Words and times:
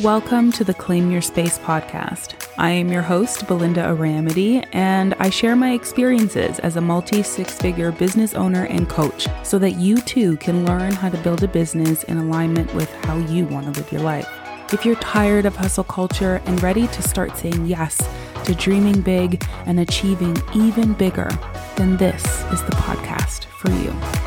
Welcome 0.00 0.52
to 0.52 0.64
the 0.64 0.72
Claim 0.72 1.10
Your 1.10 1.20
Space 1.20 1.58
podcast. 1.58 2.48
I 2.56 2.70
am 2.70 2.88
your 2.90 3.02
host, 3.02 3.46
Belinda 3.46 3.82
Aramity, 3.82 4.66
and 4.72 5.12
I 5.18 5.28
share 5.28 5.54
my 5.54 5.72
experiences 5.72 6.58
as 6.60 6.76
a 6.76 6.80
multi 6.80 7.22
six 7.22 7.58
figure 7.58 7.92
business 7.92 8.32
owner 8.32 8.64
and 8.64 8.88
coach 8.88 9.28
so 9.42 9.58
that 9.58 9.72
you 9.72 10.00
too 10.00 10.38
can 10.38 10.64
learn 10.64 10.92
how 10.92 11.10
to 11.10 11.18
build 11.18 11.42
a 11.42 11.48
business 11.48 12.04
in 12.04 12.16
alignment 12.16 12.74
with 12.74 12.90
how 13.04 13.18
you 13.18 13.44
want 13.44 13.66
to 13.66 13.78
live 13.78 13.92
your 13.92 14.00
life. 14.00 14.26
If 14.72 14.86
you're 14.86 14.96
tired 14.96 15.44
of 15.44 15.56
hustle 15.56 15.84
culture 15.84 16.40
and 16.46 16.62
ready 16.62 16.86
to 16.86 17.02
start 17.02 17.36
saying 17.36 17.66
yes 17.66 18.00
to 18.44 18.54
dreaming 18.54 19.02
big 19.02 19.44
and 19.66 19.78
achieving 19.78 20.38
even 20.54 20.94
bigger, 20.94 21.28
then 21.76 21.98
this 21.98 22.24
is 22.50 22.62
the 22.62 22.72
podcast 22.72 23.44
for 23.44 23.70
you. 23.70 24.21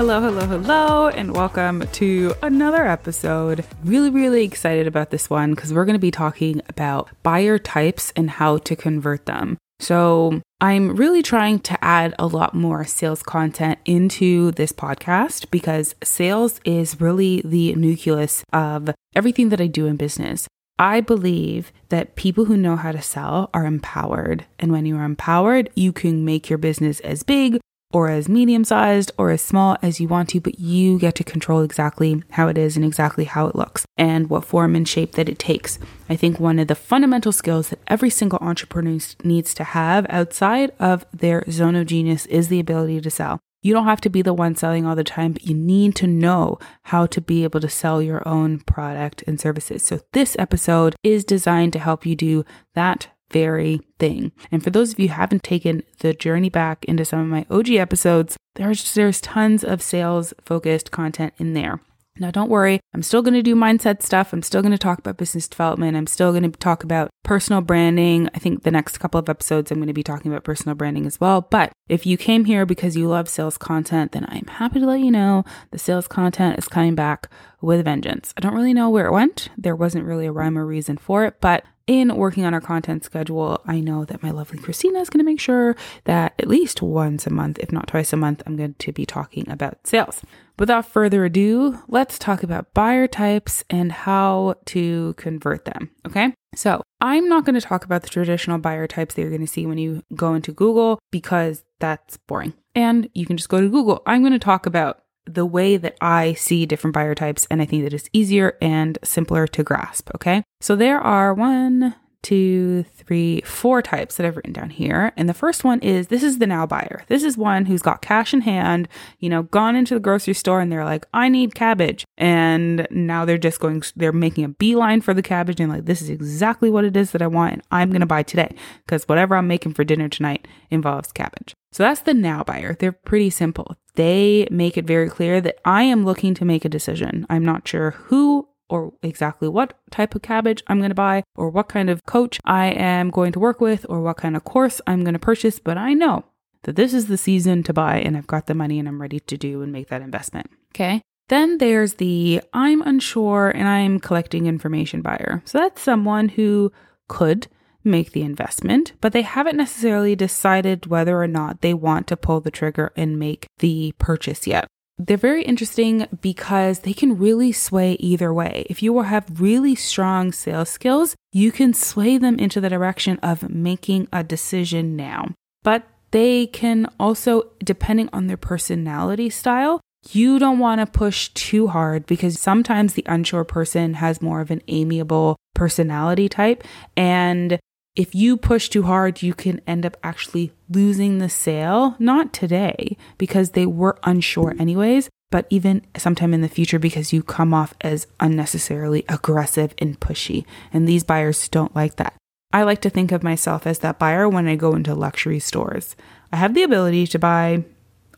Hello, 0.00 0.18
hello, 0.18 0.46
hello, 0.46 1.08
and 1.08 1.36
welcome 1.36 1.86
to 1.88 2.32
another 2.42 2.86
episode. 2.86 3.66
Really, 3.84 4.08
really 4.08 4.44
excited 4.44 4.86
about 4.86 5.10
this 5.10 5.28
one 5.28 5.54
because 5.54 5.74
we're 5.74 5.84
going 5.84 5.92
to 5.92 5.98
be 5.98 6.10
talking 6.10 6.62
about 6.70 7.10
buyer 7.22 7.58
types 7.58 8.10
and 8.16 8.30
how 8.30 8.56
to 8.56 8.74
convert 8.74 9.26
them. 9.26 9.58
So, 9.78 10.40
I'm 10.58 10.96
really 10.96 11.22
trying 11.22 11.58
to 11.60 11.84
add 11.84 12.14
a 12.18 12.26
lot 12.26 12.54
more 12.54 12.86
sales 12.86 13.22
content 13.22 13.78
into 13.84 14.52
this 14.52 14.72
podcast 14.72 15.50
because 15.50 15.94
sales 16.02 16.62
is 16.64 16.98
really 16.98 17.42
the 17.44 17.74
nucleus 17.74 18.42
of 18.54 18.88
everything 19.14 19.50
that 19.50 19.60
I 19.60 19.66
do 19.66 19.84
in 19.84 19.96
business. 19.96 20.48
I 20.78 21.02
believe 21.02 21.72
that 21.90 22.16
people 22.16 22.46
who 22.46 22.56
know 22.56 22.76
how 22.76 22.92
to 22.92 23.02
sell 23.02 23.50
are 23.52 23.66
empowered. 23.66 24.46
And 24.58 24.72
when 24.72 24.86
you 24.86 24.96
are 24.96 25.04
empowered, 25.04 25.68
you 25.74 25.92
can 25.92 26.24
make 26.24 26.48
your 26.48 26.56
business 26.56 27.00
as 27.00 27.22
big 27.22 27.60
or 27.92 28.08
as 28.08 28.28
medium 28.28 28.64
sized 28.64 29.10
or 29.18 29.30
as 29.30 29.42
small 29.42 29.76
as 29.82 30.00
you 30.00 30.08
want 30.08 30.28
to, 30.30 30.40
but 30.40 30.58
you 30.58 30.98
get 30.98 31.14
to 31.16 31.24
control 31.24 31.62
exactly 31.62 32.22
how 32.30 32.48
it 32.48 32.56
is 32.56 32.76
and 32.76 32.84
exactly 32.84 33.24
how 33.24 33.46
it 33.46 33.56
looks 33.56 33.86
and 33.96 34.30
what 34.30 34.44
form 34.44 34.76
and 34.76 34.88
shape 34.88 35.12
that 35.12 35.28
it 35.28 35.38
takes. 35.38 35.78
I 36.08 36.16
think 36.16 36.38
one 36.38 36.58
of 36.58 36.68
the 36.68 36.74
fundamental 36.74 37.32
skills 37.32 37.70
that 37.70 37.80
every 37.86 38.10
single 38.10 38.38
entrepreneur 38.40 39.00
needs 39.24 39.54
to 39.54 39.64
have 39.64 40.06
outside 40.08 40.72
of 40.78 41.04
their 41.12 41.44
zone 41.50 41.76
of 41.76 41.86
genius 41.86 42.26
is 42.26 42.48
the 42.48 42.60
ability 42.60 43.00
to 43.00 43.10
sell. 43.10 43.40
You 43.62 43.74
don't 43.74 43.84
have 43.84 44.00
to 44.02 44.10
be 44.10 44.22
the 44.22 44.32
one 44.32 44.54
selling 44.54 44.86
all 44.86 44.96
the 44.96 45.04
time, 45.04 45.32
but 45.32 45.46
you 45.46 45.54
need 45.54 45.94
to 45.96 46.06
know 46.06 46.58
how 46.84 47.04
to 47.06 47.20
be 47.20 47.44
able 47.44 47.60
to 47.60 47.68
sell 47.68 48.00
your 48.00 48.26
own 48.26 48.60
product 48.60 49.22
and 49.26 49.38
services. 49.38 49.82
So, 49.82 50.00
this 50.12 50.34
episode 50.38 50.96
is 51.02 51.24
designed 51.24 51.74
to 51.74 51.78
help 51.78 52.06
you 52.06 52.16
do 52.16 52.46
that 52.74 53.08
very 53.30 53.80
thing. 53.98 54.32
And 54.50 54.62
for 54.62 54.70
those 54.70 54.92
of 54.92 54.98
you 55.00 55.08
who 55.08 55.14
haven't 55.14 55.42
taken 55.42 55.82
the 56.00 56.12
journey 56.12 56.48
back 56.48 56.84
into 56.84 57.04
some 57.04 57.20
of 57.20 57.26
my 57.26 57.46
OG 57.50 57.70
episodes, 57.70 58.36
there's 58.54 58.94
there's 58.94 59.20
tons 59.20 59.64
of 59.64 59.82
sales 59.82 60.34
focused 60.44 60.90
content 60.90 61.34
in 61.38 61.54
there. 61.54 61.80
Now, 62.18 62.30
don't 62.30 62.50
worry, 62.50 62.80
I'm 62.92 63.02
still 63.02 63.22
going 63.22 63.34
to 63.34 63.42
do 63.42 63.54
mindset 63.54 64.02
stuff. 64.02 64.32
I'm 64.32 64.42
still 64.42 64.60
going 64.60 64.72
to 64.72 64.78
talk 64.78 64.98
about 64.98 65.16
business 65.16 65.48
development. 65.48 65.96
I'm 65.96 66.06
still 66.06 66.32
going 66.32 66.42
to 66.42 66.50
talk 66.50 66.84
about 66.84 67.08
personal 67.22 67.62
branding. 67.62 68.28
I 68.34 68.38
think 68.38 68.62
the 68.62 68.70
next 68.70 68.98
couple 68.98 69.18
of 69.18 69.28
episodes, 69.30 69.70
I'm 69.70 69.78
going 69.78 69.86
to 69.86 69.94
be 69.94 70.02
talking 70.02 70.30
about 70.30 70.44
personal 70.44 70.74
branding 70.74 71.06
as 71.06 71.18
well. 71.18 71.40
But 71.40 71.72
if 71.88 72.04
you 72.04 72.18
came 72.18 72.44
here 72.44 72.66
because 72.66 72.94
you 72.94 73.08
love 73.08 73.28
sales 73.28 73.56
content, 73.56 74.12
then 74.12 74.26
I'm 74.28 74.46
happy 74.46 74.80
to 74.80 74.86
let 74.86 75.00
you 75.00 75.10
know 75.10 75.44
the 75.70 75.78
sales 75.78 76.08
content 76.08 76.58
is 76.58 76.68
coming 76.68 76.94
back 76.94 77.30
with 77.62 77.84
vengeance. 77.84 78.34
I 78.36 78.40
don't 78.40 78.54
really 78.54 78.74
know 78.74 78.90
where 78.90 79.06
it 79.06 79.12
went. 79.12 79.48
There 79.56 79.76
wasn't 79.76 80.04
really 80.04 80.26
a 80.26 80.32
rhyme 80.32 80.58
or 80.58 80.66
reason 80.66 80.98
for 80.98 81.24
it, 81.24 81.40
but 81.40 81.64
in 81.90 82.14
working 82.14 82.44
on 82.44 82.54
our 82.54 82.60
content 82.60 83.02
schedule, 83.02 83.60
I 83.66 83.80
know 83.80 84.04
that 84.04 84.22
my 84.22 84.30
lovely 84.30 84.60
Christina 84.60 85.00
is 85.00 85.10
going 85.10 85.18
to 85.18 85.28
make 85.28 85.40
sure 85.40 85.74
that 86.04 86.34
at 86.38 86.46
least 86.46 86.80
once 86.80 87.26
a 87.26 87.30
month, 87.30 87.58
if 87.58 87.72
not 87.72 87.88
twice 87.88 88.12
a 88.12 88.16
month, 88.16 88.44
I'm 88.46 88.56
going 88.56 88.74
to 88.74 88.92
be 88.92 89.04
talking 89.04 89.50
about 89.50 89.84
sales. 89.84 90.22
Without 90.56 90.86
further 90.86 91.24
ado, 91.24 91.80
let's 91.88 92.16
talk 92.16 92.44
about 92.44 92.72
buyer 92.74 93.08
types 93.08 93.64
and 93.68 93.90
how 93.90 94.54
to 94.66 95.14
convert 95.14 95.64
them. 95.64 95.90
Okay. 96.06 96.32
So 96.54 96.80
I'm 97.00 97.28
not 97.28 97.44
going 97.44 97.58
to 97.58 97.60
talk 97.60 97.84
about 97.84 98.02
the 98.02 98.08
traditional 98.08 98.58
buyer 98.58 98.86
types 98.86 99.16
that 99.16 99.22
you're 99.22 99.30
going 99.30 99.40
to 99.40 99.48
see 99.48 99.66
when 99.66 99.78
you 99.78 100.04
go 100.14 100.34
into 100.34 100.52
Google 100.52 101.00
because 101.10 101.64
that's 101.80 102.18
boring. 102.18 102.52
And 102.72 103.10
you 103.14 103.26
can 103.26 103.36
just 103.36 103.48
go 103.48 103.60
to 103.60 103.68
Google. 103.68 104.00
I'm 104.06 104.20
going 104.20 104.32
to 104.32 104.38
talk 104.38 104.64
about 104.64 105.02
the 105.34 105.46
way 105.46 105.76
that 105.76 105.96
I 106.00 106.34
see 106.34 106.66
different 106.66 106.94
buyer 106.94 107.14
types, 107.14 107.46
and 107.50 107.62
I 107.62 107.64
think 107.64 107.84
that 107.84 107.94
it's 107.94 108.10
easier 108.12 108.56
and 108.60 108.98
simpler 109.02 109.46
to 109.48 109.62
grasp. 109.62 110.10
Okay. 110.14 110.42
So 110.60 110.76
there 110.76 111.00
are 111.00 111.32
one, 111.34 111.94
two, 112.22 112.84
three, 112.94 113.40
four 113.42 113.82
types 113.82 114.16
that 114.16 114.26
I've 114.26 114.36
written 114.36 114.52
down 114.52 114.70
here. 114.70 115.12
And 115.16 115.28
the 115.28 115.34
first 115.34 115.64
one 115.64 115.80
is 115.80 116.08
this 116.08 116.22
is 116.22 116.38
the 116.38 116.46
now 116.46 116.66
buyer. 116.66 117.04
This 117.08 117.22
is 117.22 117.36
one 117.38 117.66
who's 117.66 117.82
got 117.82 118.02
cash 118.02 118.34
in 118.34 118.42
hand, 118.42 118.88
you 119.18 119.28
know, 119.28 119.44
gone 119.44 119.76
into 119.76 119.94
the 119.94 120.00
grocery 120.00 120.34
store 120.34 120.60
and 120.60 120.70
they're 120.70 120.84
like, 120.84 121.06
I 121.14 121.28
need 121.28 121.54
cabbage. 121.54 122.04
And 122.18 122.86
now 122.90 123.24
they're 123.24 123.38
just 123.38 123.60
going, 123.60 123.82
they're 123.96 124.12
making 124.12 124.44
a 124.44 124.50
beeline 124.50 125.00
for 125.00 125.14
the 125.14 125.22
cabbage 125.22 125.60
and 125.60 125.72
like, 125.72 125.86
this 125.86 126.02
is 126.02 126.10
exactly 126.10 126.70
what 126.70 126.84
it 126.84 126.96
is 126.96 127.12
that 127.12 127.22
I 127.22 127.26
want. 127.26 127.54
And 127.54 127.62
I'm 127.70 127.90
going 127.90 128.00
to 128.00 128.06
buy 128.06 128.22
today 128.22 128.54
because 128.84 129.08
whatever 129.08 129.36
I'm 129.36 129.48
making 129.48 129.74
for 129.74 129.84
dinner 129.84 130.08
tonight 130.08 130.46
involves 130.70 131.12
cabbage. 131.12 131.54
So 131.72 131.84
that's 131.84 132.00
the 132.00 132.14
now 132.14 132.42
buyer. 132.42 132.74
They're 132.74 132.92
pretty 132.92 133.30
simple. 133.30 133.76
They 133.94 134.46
make 134.50 134.76
it 134.76 134.86
very 134.86 135.08
clear 135.08 135.40
that 135.40 135.58
I 135.64 135.84
am 135.84 136.04
looking 136.04 136.34
to 136.34 136.44
make 136.44 136.64
a 136.64 136.68
decision. 136.68 137.26
I'm 137.30 137.44
not 137.44 137.66
sure 137.66 137.92
who 137.92 138.48
or 138.70 138.94
exactly 139.02 139.48
what 139.48 139.78
type 139.90 140.14
of 140.14 140.22
cabbage 140.22 140.62
I'm 140.66 140.78
going 140.78 140.90
to 140.90 140.94
buy, 140.94 141.22
or 141.34 141.50
what 141.50 141.68
kind 141.68 141.90
of 141.90 142.06
coach 142.06 142.40
I 142.44 142.66
am 142.68 143.10
going 143.10 143.32
to 143.32 143.40
work 143.40 143.60
with, 143.60 143.84
or 143.88 144.00
what 144.00 144.16
kind 144.16 144.36
of 144.36 144.44
course 144.44 144.80
I'm 144.86 145.04
going 145.04 145.14
to 145.14 145.18
purchase, 145.18 145.58
but 145.58 145.76
I 145.76 145.92
know 145.92 146.24
that 146.62 146.76
this 146.76 146.94
is 146.94 147.06
the 147.06 147.16
season 147.16 147.62
to 147.64 147.72
buy 147.72 147.98
and 147.98 148.16
I've 148.16 148.26
got 148.26 148.46
the 148.46 148.54
money 148.54 148.78
and 148.78 148.88
I'm 148.88 149.00
ready 149.00 149.20
to 149.20 149.36
do 149.36 149.62
and 149.62 149.72
make 149.72 149.88
that 149.88 150.02
investment. 150.02 150.50
Okay. 150.74 151.02
Then 151.28 151.58
there's 151.58 151.94
the 151.94 152.42
I'm 152.52 152.82
unsure 152.82 153.50
and 153.50 153.68
I'm 153.68 154.00
collecting 154.00 154.46
information 154.46 155.00
buyer. 155.00 155.42
So 155.44 155.58
that's 155.58 155.80
someone 155.80 156.30
who 156.30 156.72
could 157.08 157.46
make 157.82 158.12
the 158.12 158.22
investment, 158.22 158.92
but 159.00 159.12
they 159.12 159.22
haven't 159.22 159.56
necessarily 159.56 160.14
decided 160.14 160.86
whether 160.86 161.20
or 161.20 161.26
not 161.26 161.60
they 161.60 161.72
want 161.72 162.06
to 162.08 162.16
pull 162.16 162.40
the 162.40 162.50
trigger 162.50 162.92
and 162.96 163.18
make 163.18 163.46
the 163.58 163.94
purchase 163.98 164.46
yet. 164.46 164.66
They're 165.06 165.16
very 165.16 165.42
interesting 165.44 166.06
because 166.20 166.80
they 166.80 166.92
can 166.92 167.16
really 167.16 167.52
sway 167.52 167.94
either 167.94 168.34
way. 168.34 168.66
If 168.68 168.82
you 168.82 169.00
have 169.00 169.40
really 169.40 169.74
strong 169.74 170.30
sales 170.30 170.68
skills, 170.68 171.16
you 171.32 171.50
can 171.52 171.72
sway 171.72 172.18
them 172.18 172.38
into 172.38 172.60
the 172.60 172.68
direction 172.68 173.18
of 173.22 173.48
making 173.48 174.08
a 174.12 174.22
decision 174.22 174.96
now. 174.96 175.32
But 175.62 175.88
they 176.10 176.46
can 176.48 176.86
also, 176.98 177.44
depending 177.64 178.10
on 178.12 178.26
their 178.26 178.36
personality 178.36 179.30
style, 179.30 179.80
you 180.10 180.38
don't 180.38 180.58
want 180.58 180.80
to 180.80 180.86
push 180.86 181.28
too 181.28 181.68
hard 181.68 182.04
because 182.04 182.38
sometimes 182.38 182.92
the 182.92 183.04
unsure 183.06 183.44
person 183.44 183.94
has 183.94 184.20
more 184.20 184.42
of 184.42 184.50
an 184.50 184.62
amiable 184.68 185.36
personality 185.54 186.28
type 186.28 186.62
and 186.96 187.58
if 187.96 188.14
you 188.14 188.36
push 188.36 188.68
too 188.68 188.84
hard, 188.84 189.22
you 189.22 189.34
can 189.34 189.60
end 189.66 189.84
up 189.84 189.96
actually 190.02 190.52
losing 190.68 191.18
the 191.18 191.28
sale, 191.28 191.96
not 191.98 192.32
today 192.32 192.96
because 193.18 193.50
they 193.50 193.66
were 193.66 193.98
unsure 194.04 194.54
anyways, 194.58 195.08
but 195.30 195.46
even 195.50 195.82
sometime 195.96 196.32
in 196.32 196.40
the 196.40 196.48
future 196.48 196.78
because 196.78 197.12
you 197.12 197.22
come 197.22 197.52
off 197.52 197.74
as 197.80 198.06
unnecessarily 198.20 199.04
aggressive 199.08 199.74
and 199.78 199.98
pushy. 199.98 200.44
And 200.72 200.86
these 200.86 201.04
buyers 201.04 201.48
don't 201.48 201.74
like 201.74 201.96
that. 201.96 202.14
I 202.52 202.62
like 202.62 202.80
to 202.82 202.90
think 202.90 203.12
of 203.12 203.22
myself 203.22 203.66
as 203.66 203.80
that 203.80 203.98
buyer 203.98 204.28
when 204.28 204.48
I 204.48 204.56
go 204.56 204.74
into 204.74 204.94
luxury 204.94 205.38
stores. 205.38 205.94
I 206.32 206.36
have 206.36 206.54
the 206.54 206.64
ability 206.64 207.06
to 207.08 207.18
buy 207.18 207.64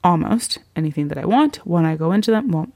almost 0.04 0.58
anything 0.74 1.08
that 1.08 1.18
I 1.18 1.26
want 1.26 1.56
when 1.66 1.84
I 1.84 1.96
go 1.96 2.12
into 2.12 2.30
them. 2.30 2.50
Well, 2.50 2.68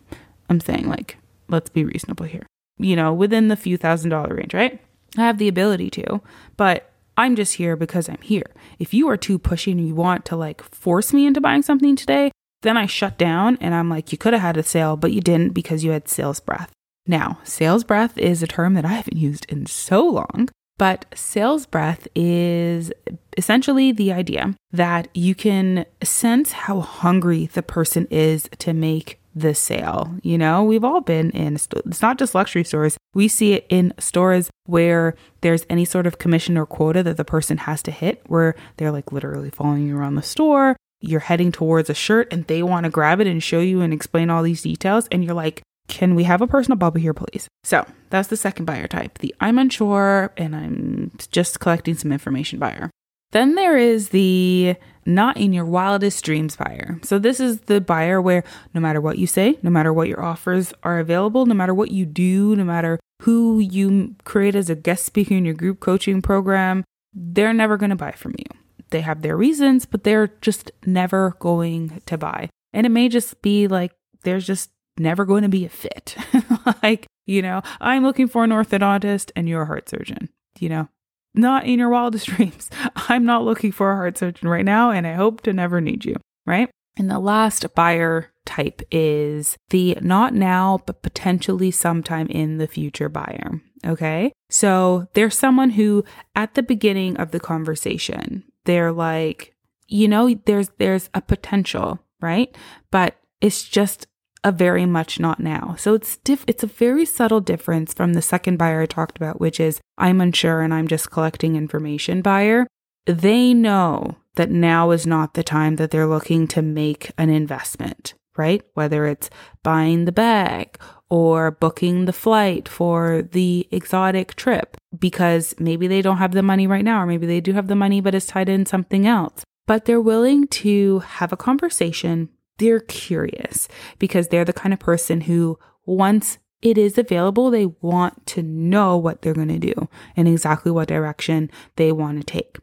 I'm 0.49 0.61
saying, 0.61 0.89
like, 0.89 1.17
let's 1.49 1.71
be 1.71 1.85
reasonable 1.85 2.27
here. 2.27 2.47
You 2.79 2.95
know, 2.95 3.13
within 3.13 3.49
the 3.49 3.57
few 3.57 3.79
thousand 3.79 4.11
dollar 4.11 4.35
range, 4.35 4.53
right? 4.53 4.81
I 5.17 5.23
have 5.23 5.39
the 5.39 5.49
ability 5.49 5.91
to, 5.91 6.21
but 6.57 6.91
I'm 7.17 7.37
just 7.37 7.55
here 7.55 7.77
because 7.77 8.09
I'm 8.09 8.21
here. 8.23 8.51
If 8.79 8.93
you 8.93 9.09
are 9.09 9.17
too 9.17 9.39
pushy 9.39 9.73
and 9.73 9.87
you 9.87 9.95
want 9.95 10.25
to 10.27 10.37
like 10.37 10.63
force 10.63 11.13
me 11.13 11.27
into 11.27 11.41
buying 11.41 11.63
something 11.63 11.97
today, 11.97 12.31
then 12.63 12.77
I 12.77 12.87
shut 12.87 13.17
down 13.17 13.59
and 13.61 13.75
I'm 13.75 13.89
like, 13.89 14.13
you 14.13 14.19
could 14.19 14.33
have 14.33 14.43
had 14.43 14.57
a 14.57 14.63
sale, 14.63 14.97
but 14.97 15.13
you 15.13 15.21
didn't 15.21 15.55
because 15.55 15.85
you 15.85 15.93
had 15.93 16.09
sales 16.09 16.41
breath. 16.41 16.73
Now, 17.07 17.39
sales 17.45 17.85
breath 17.85 18.19
is 18.19 18.43
a 18.43 18.47
term 18.47 18.75
that 18.75 18.85
I 18.85 18.95
haven't 18.95 19.17
used 19.17 19.47
in 19.49 19.67
so 19.67 20.05
long, 20.07 20.49
but 20.77 21.07
sales 21.15 21.65
breath 21.65 22.09
is 22.15 22.93
essentially 23.39 23.93
the 23.93 24.13
idea 24.13 24.55
that 24.73 25.09
you 25.15 25.35
can 25.35 25.87
sense 26.03 26.53
how 26.53 26.81
hungry 26.81 27.47
the 27.47 27.63
person 27.63 28.07
is 28.11 28.49
to 28.59 28.73
make 28.73 29.21
the 29.37 29.55
sale. 29.55 30.15
You 30.23 30.39
know, 30.39 30.65
we've 30.65 30.83
all 30.83 31.03
been 31.03 31.31
in, 31.31 31.55
it's 31.55 32.03
not 32.03 32.19
just 32.19 32.35
luxury 32.35 32.65
stores. 32.65 32.97
We 33.15 33.29
see 33.29 33.53
it 33.53 33.67
in 33.69 33.93
stores 33.99 34.51
where 34.65 35.15
there's 35.43 35.67
any 35.69 35.85
sort 35.85 36.07
of 36.07 36.19
commission 36.19 36.57
or 36.57 36.65
quota 36.65 37.03
that 37.03 37.19
the 37.19 37.25
person 37.25 37.59
has 37.59 37.83
to 37.83 37.91
hit, 37.91 38.23
where 38.27 38.57
they're 38.79 38.91
like 38.91 39.13
literally 39.13 39.51
following 39.51 39.87
you 39.87 39.97
around 39.97 40.15
the 40.15 40.23
store. 40.23 40.75
You're 41.01 41.21
heading 41.21 41.53
towards 41.53 41.91
a 41.91 41.95
shirt 41.95 42.33
and 42.33 42.47
they 42.47 42.63
want 42.63 42.85
to 42.85 42.91
grab 42.91 43.21
it 43.21 43.27
and 43.27 43.43
show 43.43 43.61
you 43.61 43.83
and 43.83 43.93
explain 43.93 44.31
all 44.31 44.43
these 44.43 44.63
details. 44.63 45.07
And 45.13 45.23
you're 45.23 45.35
like, 45.35 45.61
can 45.89 46.15
we 46.15 46.25
have 46.25 46.41
a 46.41 46.47
personal 46.47 46.79
bubble 46.79 47.01
here, 47.01 47.15
please? 47.15 47.47
So 47.63 47.87
that's 48.09 48.29
the 48.29 48.37
second 48.37 48.65
buyer 48.65 48.89
type 48.89 49.19
the 49.19 49.35
I'm 49.41 49.59
unsure 49.59 50.33
and 50.39 50.57
I'm 50.57 51.13
just 51.31 51.61
collecting 51.61 51.95
some 51.95 52.11
information 52.11 52.59
buyer. 52.59 52.91
Then 53.33 53.55
there 53.55 53.77
is 53.77 54.09
the 54.09 54.77
not 55.07 55.37
in 55.37 55.53
your 55.53 55.65
wildest 55.65 56.25
dreams 56.25 56.57
buyer. 56.57 56.99
So, 57.03 57.19
this 57.19 57.41
is 57.41 57.61
the 57.63 57.81
buyer 57.81 58.21
where 58.21 58.45
no 58.75 58.81
matter 58.81 59.01
what 59.01 59.19
you 59.19 59.27
say, 59.27 59.59
no 59.63 59.71
matter 59.71 59.93
what 59.93 60.09
your 60.09 60.23
offers 60.23 60.75
are 60.83 60.99
available, 60.99 61.47
no 61.47 61.55
matter 61.55 61.75
what 61.75 61.93
you 61.93 62.05
do, 62.05 62.57
no 62.57 62.65
matter 62.65 62.99
who 63.23 63.61
you 63.61 64.15
create 64.25 64.55
as 64.55 64.69
a 64.69 64.75
guest 64.75 65.07
speaker 65.07 65.35
in 65.35 65.45
your 65.45 65.55
group 65.55 65.81
coaching 65.81 66.21
program, 66.21 66.85
they're 67.15 67.55
never 67.55 67.77
going 67.77 67.91
to 67.91 67.97
buy 67.97 68.13
from 68.13 68.35
you. 68.39 68.45
They 68.91 69.01
have 69.01 69.23
their 69.23 69.37
reasons, 69.37 69.87
but 69.87 70.05
they're 70.05 70.29
just 70.41 70.71
never 70.85 71.35
going 71.39 72.03
to 72.07 72.19
buy. 72.19 72.51
And 72.73 72.87
it 72.87 72.91
may 72.91 73.09
just 73.09 73.41
be 73.43 73.69
like 73.69 73.93
there's 74.23 74.47
just 74.47 74.71
never 74.99 75.25
going 75.25 75.43
to 75.43 75.49
be 75.49 75.65
a 75.65 75.69
fit. 75.69 76.17
like, 76.83 77.07
you 77.27 77.43
know, 77.43 77.63
I'm 77.81 78.03
looking 78.03 78.29
for 78.29 78.45
an 78.45 78.51
orthodontist 78.51 79.31
and 79.35 79.49
you're 79.49 79.63
a 79.63 79.67
heart 79.67 79.89
surgeon, 79.89 80.29
you 80.59 80.69
know, 80.69 80.89
not 81.37 81.67
in 81.67 81.79
your 81.79 81.89
wildest 81.89 82.27
dreams. 82.37 82.71
I'm 83.09 83.25
not 83.25 83.45
looking 83.45 83.73
for 83.73 83.93
a 83.93 83.97
heart 83.97 84.19
surgeon 84.19 84.49
right 84.49 84.65
now, 84.65 84.91
and 84.91 85.07
I 85.07 85.13
hope 85.13 85.43
to 85.43 85.53
never 85.53 85.81
need 85.81 86.05
you, 86.05 86.17
right? 86.45 86.71
And 86.97 87.11
the 87.11 87.19
last 87.19 87.67
buyer 87.75 88.31
type 88.47 88.81
is 88.91 89.59
the 89.71 89.99
not 90.01 90.33
now, 90.33 90.79
but 90.87 91.03
potentially 91.03 91.71
sometime 91.71 92.27
in 92.29 92.57
the 92.57 92.67
future 92.67 93.09
buyer. 93.09 93.61
Okay. 93.85 94.33
So 94.49 95.09
there's 95.13 95.37
someone 95.37 95.71
who 95.71 96.05
at 96.35 96.55
the 96.55 96.63
beginning 96.63 97.17
of 97.19 97.33
the 97.33 97.41
conversation, 97.41 98.45
they're 98.65 98.93
like, 98.93 99.55
you 99.89 100.09
know, 100.09 100.35
there's 100.47 100.71
there's 100.79 101.11
a 101.13 101.21
potential, 101.21 102.01
right? 102.21 102.57
But 102.91 103.17
it's 103.41 103.63
just 103.63 104.07
a 104.47 104.53
very 104.53 104.87
much 104.87 105.19
not 105.19 105.41
now. 105.41 105.75
So 105.77 105.95
it's 105.95 106.19
diff- 106.19 106.45
it's 106.47 106.63
a 106.63 106.69
very 106.69 107.05
subtle 107.05 107.41
difference 107.41 107.93
from 107.93 108.13
the 108.13 108.23
second 108.23 108.59
buyer 108.59 108.83
I 108.83 108.87
talked 108.87 109.17
about, 109.17 109.41
which 109.41 109.59
is 109.59 109.81
I'm 109.99 110.21
unsure 110.21 110.63
and 110.63 110.73
I'm 110.73 110.87
just 110.87 111.11
collecting 111.11 111.57
information 111.57 112.23
buyer. 112.23 112.69
They 113.07 113.53
know 113.53 114.19
that 114.37 114.53
now 114.53 114.93
is 114.93 115.05
not 115.05 115.35
the 115.35 115.43
time 115.43 115.77
that 115.77 115.91
they're 115.91 116.07
looking 116.07 116.47
to 116.49 116.63
make 116.63 117.11
an 117.19 117.29
investment, 117.29 118.15
right? 118.37 118.63
Whether 118.75 119.07
it's 119.07 119.31
buying 119.65 120.05
the 120.05 120.13
bag 120.13 120.79
or 121.11 121.51
booking 121.51 122.05
the 122.05 122.13
flight 122.13 122.69
for 122.69 123.23
the 123.23 123.67
exotic 123.73 124.37
trip 124.37 124.77
because 124.97 125.57
maybe 125.59 125.89
they 125.89 126.03
don't 126.03 126.19
have 126.19 126.33
the 126.33 126.43
money 126.43 126.69
right 126.69 126.85
now, 126.85 127.03
or 127.03 127.07
maybe 127.07 127.27
they 127.27 127.41
do 127.41 127.53
have 127.53 127.67
the 127.67 127.75
money, 127.75 128.01
but 128.01 128.15
it's 128.15 128.27
tied 128.27 128.49
in 128.49 128.65
something 128.65 129.09
else. 129.09 129.43
But 129.67 129.87
they're 129.87 130.01
willing 130.01 130.47
to 130.63 131.01
have 131.01 131.33
a 131.33 131.37
conversation, 131.37 132.29
they're 132.59 132.81
curious 132.81 133.69
because 133.99 134.29
they're 134.29 134.45
the 134.45 134.53
kind 134.53 134.73
of 134.73 134.79
person 134.79 135.23
who, 135.23 135.59
once 135.85 136.39
it 136.63 136.79
is 136.79 136.99
available, 136.99 137.51
they 137.51 137.67
want 137.67 138.27
to 138.27 138.43
know 138.43 138.97
what 138.97 139.23
they're 139.23 139.35
going 139.35 139.49
to 139.49 139.59
do 139.59 139.89
and 140.17 140.27
exactly 140.27 140.73
what 140.73 140.89
direction 140.89 141.51
they 141.77 141.93
want 141.93 142.19
to 142.19 142.25
take. 142.25 142.59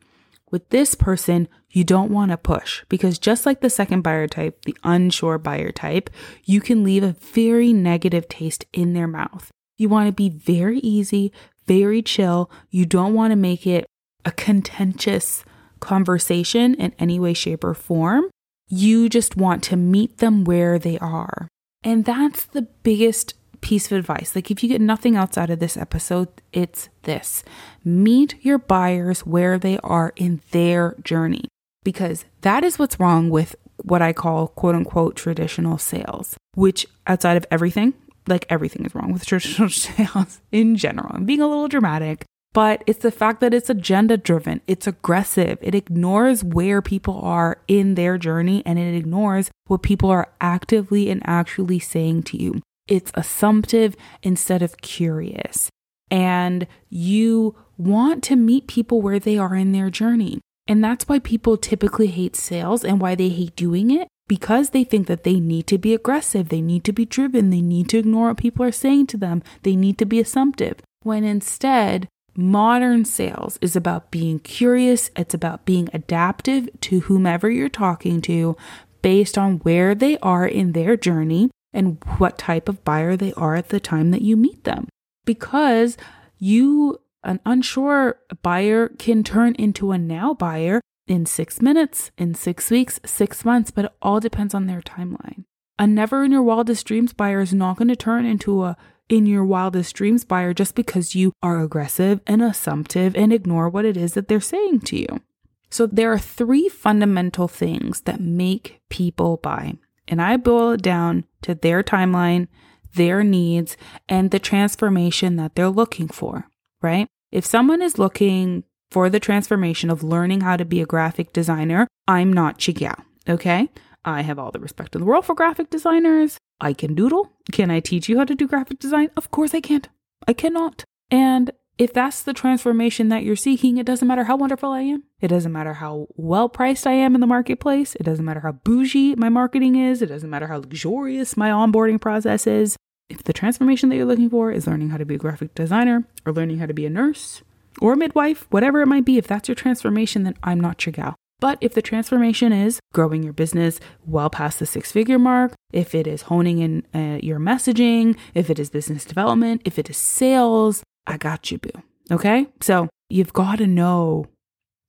With 0.51 0.69
this 0.69 0.93
person, 0.93 1.47
you 1.71 1.83
don't 1.83 2.11
want 2.11 2.31
to 2.31 2.37
push 2.37 2.83
because 2.87 3.17
just 3.17 3.45
like 3.45 3.61
the 3.61 3.69
second 3.69 4.01
buyer 4.01 4.27
type, 4.27 4.63
the 4.65 4.77
unsure 4.83 5.37
buyer 5.37 5.71
type, 5.71 6.09
you 6.43 6.61
can 6.61 6.83
leave 6.83 7.03
a 7.03 7.13
very 7.13 7.73
negative 7.73 8.27
taste 8.27 8.65
in 8.71 8.93
their 8.93 9.07
mouth. 9.07 9.51
You 9.77 9.89
want 9.89 10.07
to 10.07 10.11
be 10.11 10.29
very 10.29 10.79
easy, 10.79 11.31
very 11.65 12.01
chill. 12.01 12.51
You 12.69 12.85
don't 12.85 13.15
want 13.15 13.31
to 13.31 13.35
make 13.35 13.65
it 13.65 13.85
a 14.25 14.31
contentious 14.31 15.43
conversation 15.79 16.75
in 16.75 16.93
any 16.99 17.19
way, 17.19 17.33
shape, 17.33 17.63
or 17.63 17.73
form. 17.73 18.29
You 18.75 19.07
just 19.07 19.37
want 19.37 19.61
to 19.65 19.75
meet 19.75 20.17
them 20.17 20.45
where 20.45 20.79
they 20.79 20.97
are. 20.97 21.47
And 21.83 22.05
that's 22.05 22.45
the 22.45 22.63
biggest 22.63 23.35
piece 23.61 23.91
of 23.91 23.97
advice. 23.99 24.35
Like, 24.35 24.49
if 24.49 24.63
you 24.63 24.69
get 24.69 24.81
nothing 24.81 25.15
else 25.15 25.37
out 25.37 25.51
of 25.51 25.59
this 25.59 25.77
episode, 25.77 26.27
it's 26.51 26.89
this 27.03 27.43
meet 27.85 28.35
your 28.41 28.57
buyers 28.57 29.27
where 29.27 29.59
they 29.59 29.77
are 29.83 30.11
in 30.15 30.41
their 30.49 30.95
journey, 31.03 31.45
because 31.83 32.25
that 32.41 32.63
is 32.63 32.79
what's 32.79 32.99
wrong 32.99 33.29
with 33.29 33.55
what 33.83 34.01
I 34.01 34.11
call 34.11 34.47
quote 34.47 34.73
unquote 34.73 35.15
traditional 35.15 35.77
sales, 35.77 36.35
which 36.55 36.87
outside 37.05 37.37
of 37.37 37.45
everything, 37.51 37.93
like 38.27 38.47
everything 38.49 38.87
is 38.87 38.95
wrong 38.95 39.13
with 39.13 39.25
traditional 39.27 39.69
sales 39.69 40.41
in 40.51 40.77
general. 40.77 41.11
I'm 41.13 41.25
being 41.25 41.41
a 41.41 41.47
little 41.47 41.67
dramatic, 41.67 42.25
but 42.53 42.83
it's 42.85 42.99
the 42.99 43.11
fact 43.11 43.41
that 43.41 43.53
it's 43.53 43.69
agenda 43.69 44.15
driven, 44.15 44.61
it's 44.67 44.87
aggressive, 44.87 45.57
it 45.61 45.73
ignores 45.73 46.43
where 46.43 46.81
people 46.81 47.19
are 47.21 47.59
in 47.67 47.95
their 47.95 48.17
journey 48.17 48.61
and 48.65 48.77
it 48.77 48.95
ignores 48.95 49.49
what 49.65 49.81
people 49.81 50.09
are 50.09 50.29
actively 50.39 51.09
and 51.09 51.21
actually 51.25 51.79
saying 51.79 52.23
to 52.23 52.37
you. 52.37 52.61
It's 52.87 53.11
assumptive 53.15 53.95
instead 54.21 54.61
of 54.61 54.77
curious. 54.77 55.69
And 56.11 56.67
you 56.89 57.55
want 57.77 58.23
to 58.25 58.35
meet 58.35 58.67
people 58.67 59.01
where 59.01 59.19
they 59.19 59.37
are 59.37 59.55
in 59.55 59.71
their 59.71 59.89
journey. 59.89 60.39
And 60.67 60.83
that's 60.83 61.07
why 61.07 61.19
people 61.19 61.57
typically 61.57 62.07
hate 62.07 62.35
sales 62.35 62.85
and 62.85 63.01
why 63.01 63.15
they 63.15 63.29
hate 63.29 63.55
doing 63.55 63.89
it 63.89 64.07
because 64.27 64.69
they 64.69 64.83
think 64.83 65.07
that 65.07 65.23
they 65.23 65.39
need 65.39 65.67
to 65.67 65.77
be 65.77 65.93
aggressive, 65.93 66.49
they 66.49 66.61
need 66.61 66.83
to 66.85 66.93
be 66.93 67.05
driven, 67.05 67.49
they 67.49 67.61
need 67.61 67.89
to 67.89 67.97
ignore 67.97 68.29
what 68.29 68.37
people 68.37 68.63
are 68.65 68.71
saying 68.71 69.07
to 69.07 69.17
them, 69.17 69.43
they 69.63 69.75
need 69.75 69.97
to 69.97 70.05
be 70.05 70.19
assumptive. 70.19 70.77
When 71.01 71.23
instead, 71.23 72.07
Modern 72.35 73.05
sales 73.05 73.59
is 73.61 73.75
about 73.75 74.09
being 74.09 74.39
curious, 74.39 75.11
it's 75.15 75.35
about 75.35 75.65
being 75.65 75.87
adaptive 75.93 76.67
to 76.81 77.01
whomever 77.01 77.49
you're 77.49 77.69
talking 77.69 78.21
to 78.21 78.57
based 79.03 79.37
on 79.37 79.59
where 79.59 79.93
they 79.93 80.17
are 80.17 80.47
in 80.47 80.71
their 80.71 80.97
journey 80.97 81.51
and 81.73 82.03
what 82.17 82.39
type 82.39 82.67
of 82.67 82.83
buyer 82.83 83.15
they 83.15 83.33
are 83.33 83.55
at 83.55 83.69
the 83.69 83.79
time 83.79 84.09
that 84.11 84.23
you 84.23 84.35
meet 84.35 84.63
them. 84.63 84.87
Because 85.25 85.95
you, 86.39 87.01
an 87.23 87.39
unsure 87.45 88.19
buyer, 88.41 88.89
can 88.89 89.23
turn 89.23 89.53
into 89.55 89.91
a 89.91 89.97
now 89.99 90.33
buyer 90.33 90.81
in 91.05 91.27
six 91.27 91.61
minutes, 91.61 92.09
in 92.17 92.33
six 92.33 92.71
weeks, 92.71 92.99
six 93.05 93.45
months, 93.45 93.69
but 93.69 93.85
it 93.85 93.93
all 94.01 94.19
depends 94.19 94.55
on 94.55 94.65
their 94.65 94.81
timeline. 94.81 95.43
A 95.77 95.85
never 95.85 96.23
in 96.23 96.31
your 96.31 96.43
wildest 96.43 96.87
dreams 96.87 97.13
buyer 97.13 97.41
is 97.41 97.53
not 97.53 97.77
going 97.77 97.87
to 97.89 97.95
turn 97.95 98.25
into 98.25 98.63
a 98.63 98.77
in 99.13 99.27
your 99.27 99.45
wildest 99.45 99.95
dreams 99.95 100.25
buyer 100.25 100.55
just 100.55 100.73
because 100.73 101.13
you 101.13 101.33
are 101.43 101.61
aggressive 101.61 102.19
and 102.25 102.41
assumptive 102.41 103.15
and 103.15 103.31
ignore 103.31 103.69
what 103.69 103.85
it 103.85 103.95
is 103.95 104.15
that 104.15 104.27
they're 104.27 104.41
saying 104.41 104.79
to 104.79 104.97
you. 104.97 105.21
So, 105.69 105.85
there 105.85 106.11
are 106.11 106.19
three 106.19 106.67
fundamental 106.67 107.47
things 107.47 108.01
that 108.01 108.19
make 108.19 108.79
people 108.89 109.37
buy. 109.37 109.75
And 110.07 110.19
I 110.21 110.37
boil 110.37 110.71
it 110.71 110.81
down 110.81 111.25
to 111.43 111.53
their 111.53 111.83
timeline, 111.83 112.47
their 112.95 113.23
needs, 113.23 113.77
and 114.09 114.31
the 114.31 114.39
transformation 114.39 115.35
that 115.35 115.55
they're 115.55 115.69
looking 115.69 116.07
for, 116.07 116.47
right? 116.81 117.07
If 117.31 117.45
someone 117.45 117.81
is 117.83 117.99
looking 117.99 118.63
for 118.89 119.09
the 119.09 119.19
transformation 119.19 119.89
of 119.89 120.03
learning 120.03 120.41
how 120.41 120.57
to 120.57 120.65
be 120.65 120.81
a 120.81 120.87
graphic 120.87 121.33
designer, 121.33 121.87
I'm 122.07 122.33
not 122.33 122.59
Chigyao, 122.59 122.99
okay? 123.29 123.69
I 124.05 124.21
have 124.21 124.39
all 124.39 124.51
the 124.51 124.59
respect 124.59 124.95
in 124.95 125.01
the 125.01 125.05
world 125.05 125.25
for 125.25 125.35
graphic 125.35 125.69
designers. 125.69 126.37
I 126.59 126.73
can 126.73 126.95
doodle. 126.95 127.31
Can 127.51 127.71
I 127.71 127.79
teach 127.79 128.09
you 128.09 128.17
how 128.17 128.25
to 128.25 128.35
do 128.35 128.47
graphic 128.47 128.79
design? 128.79 129.09
Of 129.15 129.31
course 129.31 129.53
I 129.53 129.61
can't. 129.61 129.87
I 130.27 130.33
cannot. 130.33 130.83
And 131.09 131.51
if 131.77 131.91
that's 131.91 132.21
the 132.21 132.33
transformation 132.33 133.09
that 133.09 133.23
you're 133.23 133.35
seeking, 133.35 133.77
it 133.77 133.85
doesn't 133.85 134.07
matter 134.07 134.25
how 134.25 134.35
wonderful 134.35 134.71
I 134.71 134.81
am. 134.81 135.03
It 135.21 135.29
doesn't 135.29 135.51
matter 135.51 135.73
how 135.73 136.07
well 136.15 136.47
priced 136.47 136.85
I 136.85 136.93
am 136.93 137.15
in 137.15 137.21
the 137.21 137.27
marketplace. 137.27 137.95
It 137.95 138.03
doesn't 138.03 138.23
matter 138.23 138.41
how 138.41 138.51
bougie 138.51 139.15
my 139.15 139.29
marketing 139.29 139.75
is. 139.75 140.01
It 140.01 140.07
doesn't 140.07 140.29
matter 140.29 140.47
how 140.47 140.57
luxurious 140.57 141.35
my 141.35 141.49
onboarding 141.49 141.99
process 141.99 142.45
is. 142.45 142.77
If 143.09 143.23
the 143.23 143.33
transformation 143.33 143.89
that 143.89 143.95
you're 143.95 144.05
looking 144.05 144.29
for 144.29 144.51
is 144.51 144.67
learning 144.67 144.89
how 144.89 144.97
to 144.97 145.05
be 145.05 145.15
a 145.15 145.19
graphic 145.19 145.55
designer 145.55 146.07
or 146.25 146.33
learning 146.33 146.59
how 146.59 146.67
to 146.67 146.73
be 146.73 146.85
a 146.85 146.89
nurse 146.89 147.41
or 147.81 147.93
a 147.93 147.97
midwife, 147.97 148.47
whatever 148.49 148.81
it 148.81 148.87
might 148.87 149.05
be, 149.05 149.17
if 149.17 149.27
that's 149.27 149.47
your 149.47 149.55
transformation, 149.55 150.23
then 150.23 150.35
I'm 150.43 150.59
not 150.59 150.85
your 150.85 150.93
gal. 150.93 151.15
But 151.43 151.57
if 151.59 151.73
the 151.73 151.81
transformation 151.81 152.53
is 152.53 152.79
growing 152.93 153.21
your 153.21 153.33
business 153.33 153.81
well 154.05 154.29
past 154.29 154.59
the 154.59 154.65
six 154.65 154.93
figure 154.93 155.19
mark, 155.19 155.51
if 155.73 155.93
it 155.93 156.07
is 156.07 156.21
honing 156.21 156.59
in 156.59 156.87
uh, 156.93 157.19
your 157.21 157.37
messaging, 157.37 158.15
if 158.33 158.49
it 158.49 158.59
is 158.59 158.69
business 158.69 159.03
development, 159.03 159.61
if 159.65 159.77
it 159.77 159.89
is 159.89 159.97
sales, 159.97 160.83
I 161.05 161.17
got 161.17 161.51
you, 161.51 161.57
boo. 161.57 161.83
Okay. 162.09 162.47
So 162.61 162.87
you've 163.09 163.33
got 163.33 163.57
to 163.57 163.67
know 163.67 164.27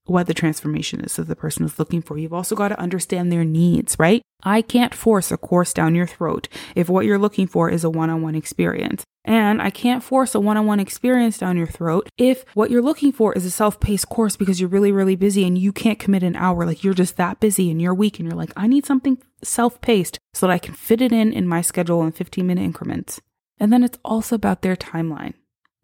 what 0.07 0.27
the 0.27 0.35
transformation 0.35 1.01
is 1.01 1.17
that 1.17 1.29
the 1.29 1.37
person 1.37 1.65
is 1.65 1.79
looking 1.79 2.03
for. 2.03 2.19
You've 2.19 2.33
also 2.33 2.55
got 2.55 2.69
to 2.69 2.81
understand 2.81 3.33
their 3.33 3.45
needs, 3.45 3.97
right? 3.99 4.23
I 4.43 4.61
can't 4.61 4.95
force 4.95 5.33
a 5.33 5.39
course 5.39 5.73
down 5.73 5.95
your 5.95 6.07
throat 6.07 6.49
if 6.75 6.89
what 6.89 7.07
you're 7.07 7.19
looking 7.19 7.47
for 7.47 7.71
is 7.71 7.85
a 7.85 7.91
one 7.91 8.11
on 8.11 8.21
one 8.21 8.35
experience. 8.35 9.05
And 9.25 9.63
I 9.63 9.71
can't 9.71 10.05
force 10.05 10.35
a 10.35 10.41
one 10.41 10.59
on 10.59 10.67
one 10.67 10.81
experience 10.81 11.39
down 11.39 11.57
your 11.57 11.67
throat 11.67 12.11
if 12.19 12.45
what 12.53 12.71
you're 12.71 12.83
looking 12.83 13.11
for 13.11 13.33
is 13.33 13.47
a 13.47 13.51
self 13.51 13.81
paced 13.81 14.11
course 14.11 14.37
because 14.37 14.61
you're 14.61 14.69
really, 14.69 14.93
really 14.93 15.17
busy 15.17 15.47
and 15.47 15.57
you 15.57 15.73
can't 15.73 15.99
commit 15.99 16.23
an 16.23 16.37
hour. 16.37 16.67
Like 16.67 16.85
you're 16.85 16.93
just 16.93 17.17
that 17.17 17.41
busy 17.41 17.71
in 17.71 17.81
your 17.81 17.95
week 17.95 18.19
and 18.19 18.29
you're 18.29 18.37
like, 18.37 18.53
I 18.55 18.67
need 18.67 18.85
something 18.85 19.17
self 19.43 19.81
paced 19.81 20.19
so 20.35 20.47
that 20.47 20.53
I 20.53 20.59
can 20.59 20.75
fit 20.75 21.01
it 21.01 21.13
in 21.13 21.33
in 21.33 21.49
my 21.49 21.63
schedule 21.63 22.03
in 22.03 22.13
15 22.13 22.47
minute 22.47 22.63
increments. 22.63 23.19
And 23.59 23.73
then 23.73 23.83
it's 23.83 23.99
also 24.05 24.35
about 24.35 24.61
their 24.61 24.77
timeline, 24.77 25.35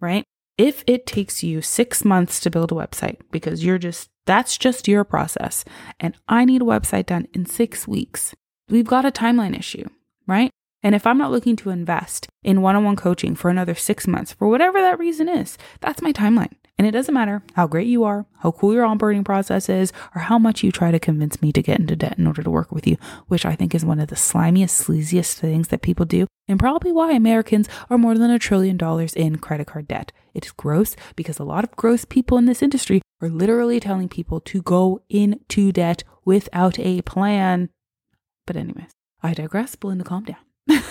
right? 0.00 0.24
If 0.60 0.84
it 0.86 1.06
takes 1.06 1.42
you 1.42 1.62
six 1.62 2.04
months 2.04 2.38
to 2.40 2.50
build 2.50 2.70
a 2.70 2.74
website 2.74 3.16
because 3.30 3.64
you're 3.64 3.78
just, 3.78 4.10
that's 4.26 4.58
just 4.58 4.86
your 4.86 5.04
process, 5.04 5.64
and 5.98 6.14
I 6.28 6.44
need 6.44 6.60
a 6.60 6.66
website 6.66 7.06
done 7.06 7.28
in 7.32 7.46
six 7.46 7.88
weeks, 7.88 8.34
we've 8.68 8.84
got 8.86 9.06
a 9.06 9.10
timeline 9.10 9.58
issue, 9.58 9.88
right? 10.26 10.50
And 10.82 10.94
if 10.94 11.06
I'm 11.06 11.16
not 11.16 11.30
looking 11.30 11.56
to 11.56 11.70
invest 11.70 12.28
in 12.42 12.60
one 12.60 12.76
on 12.76 12.84
one 12.84 12.96
coaching 12.96 13.34
for 13.34 13.48
another 13.48 13.74
six 13.74 14.06
months, 14.06 14.34
for 14.34 14.48
whatever 14.48 14.82
that 14.82 14.98
reason 14.98 15.30
is, 15.30 15.56
that's 15.80 16.02
my 16.02 16.12
timeline. 16.12 16.52
And 16.76 16.86
it 16.86 16.90
doesn't 16.90 17.14
matter 17.14 17.42
how 17.54 17.66
great 17.66 17.88
you 17.88 18.04
are, 18.04 18.26
how 18.40 18.50
cool 18.50 18.74
your 18.74 18.86
onboarding 18.86 19.24
process 19.24 19.70
is, 19.70 19.94
or 20.14 20.20
how 20.20 20.38
much 20.38 20.62
you 20.62 20.70
try 20.70 20.90
to 20.90 21.00
convince 21.00 21.40
me 21.40 21.52
to 21.52 21.62
get 21.62 21.80
into 21.80 21.96
debt 21.96 22.18
in 22.18 22.26
order 22.26 22.42
to 22.42 22.50
work 22.50 22.70
with 22.70 22.86
you, 22.86 22.98
which 23.28 23.46
I 23.46 23.56
think 23.56 23.74
is 23.74 23.82
one 23.82 23.98
of 23.98 24.08
the 24.08 24.14
slimiest, 24.14 24.84
sleaziest 24.84 25.38
things 25.38 25.68
that 25.68 25.80
people 25.80 26.04
do, 26.04 26.26
and 26.48 26.58
probably 26.58 26.92
why 26.92 27.12
Americans 27.12 27.66
are 27.88 27.96
more 27.96 28.18
than 28.18 28.30
a 28.30 28.38
trillion 28.38 28.76
dollars 28.76 29.14
in 29.14 29.36
credit 29.36 29.66
card 29.66 29.88
debt. 29.88 30.12
It's 30.34 30.50
gross 30.50 30.96
because 31.16 31.38
a 31.38 31.44
lot 31.44 31.64
of 31.64 31.76
gross 31.76 32.04
people 32.04 32.38
in 32.38 32.46
this 32.46 32.62
industry 32.62 33.02
are 33.20 33.28
literally 33.28 33.80
telling 33.80 34.08
people 34.08 34.40
to 34.40 34.62
go 34.62 35.02
into 35.08 35.72
debt 35.72 36.04
without 36.24 36.78
a 36.78 37.02
plan. 37.02 37.70
But, 38.46 38.56
anyways, 38.56 38.90
I 39.22 39.34
digress. 39.34 39.76
Belinda, 39.76 40.04
calm 40.04 40.24
down. 40.24 40.82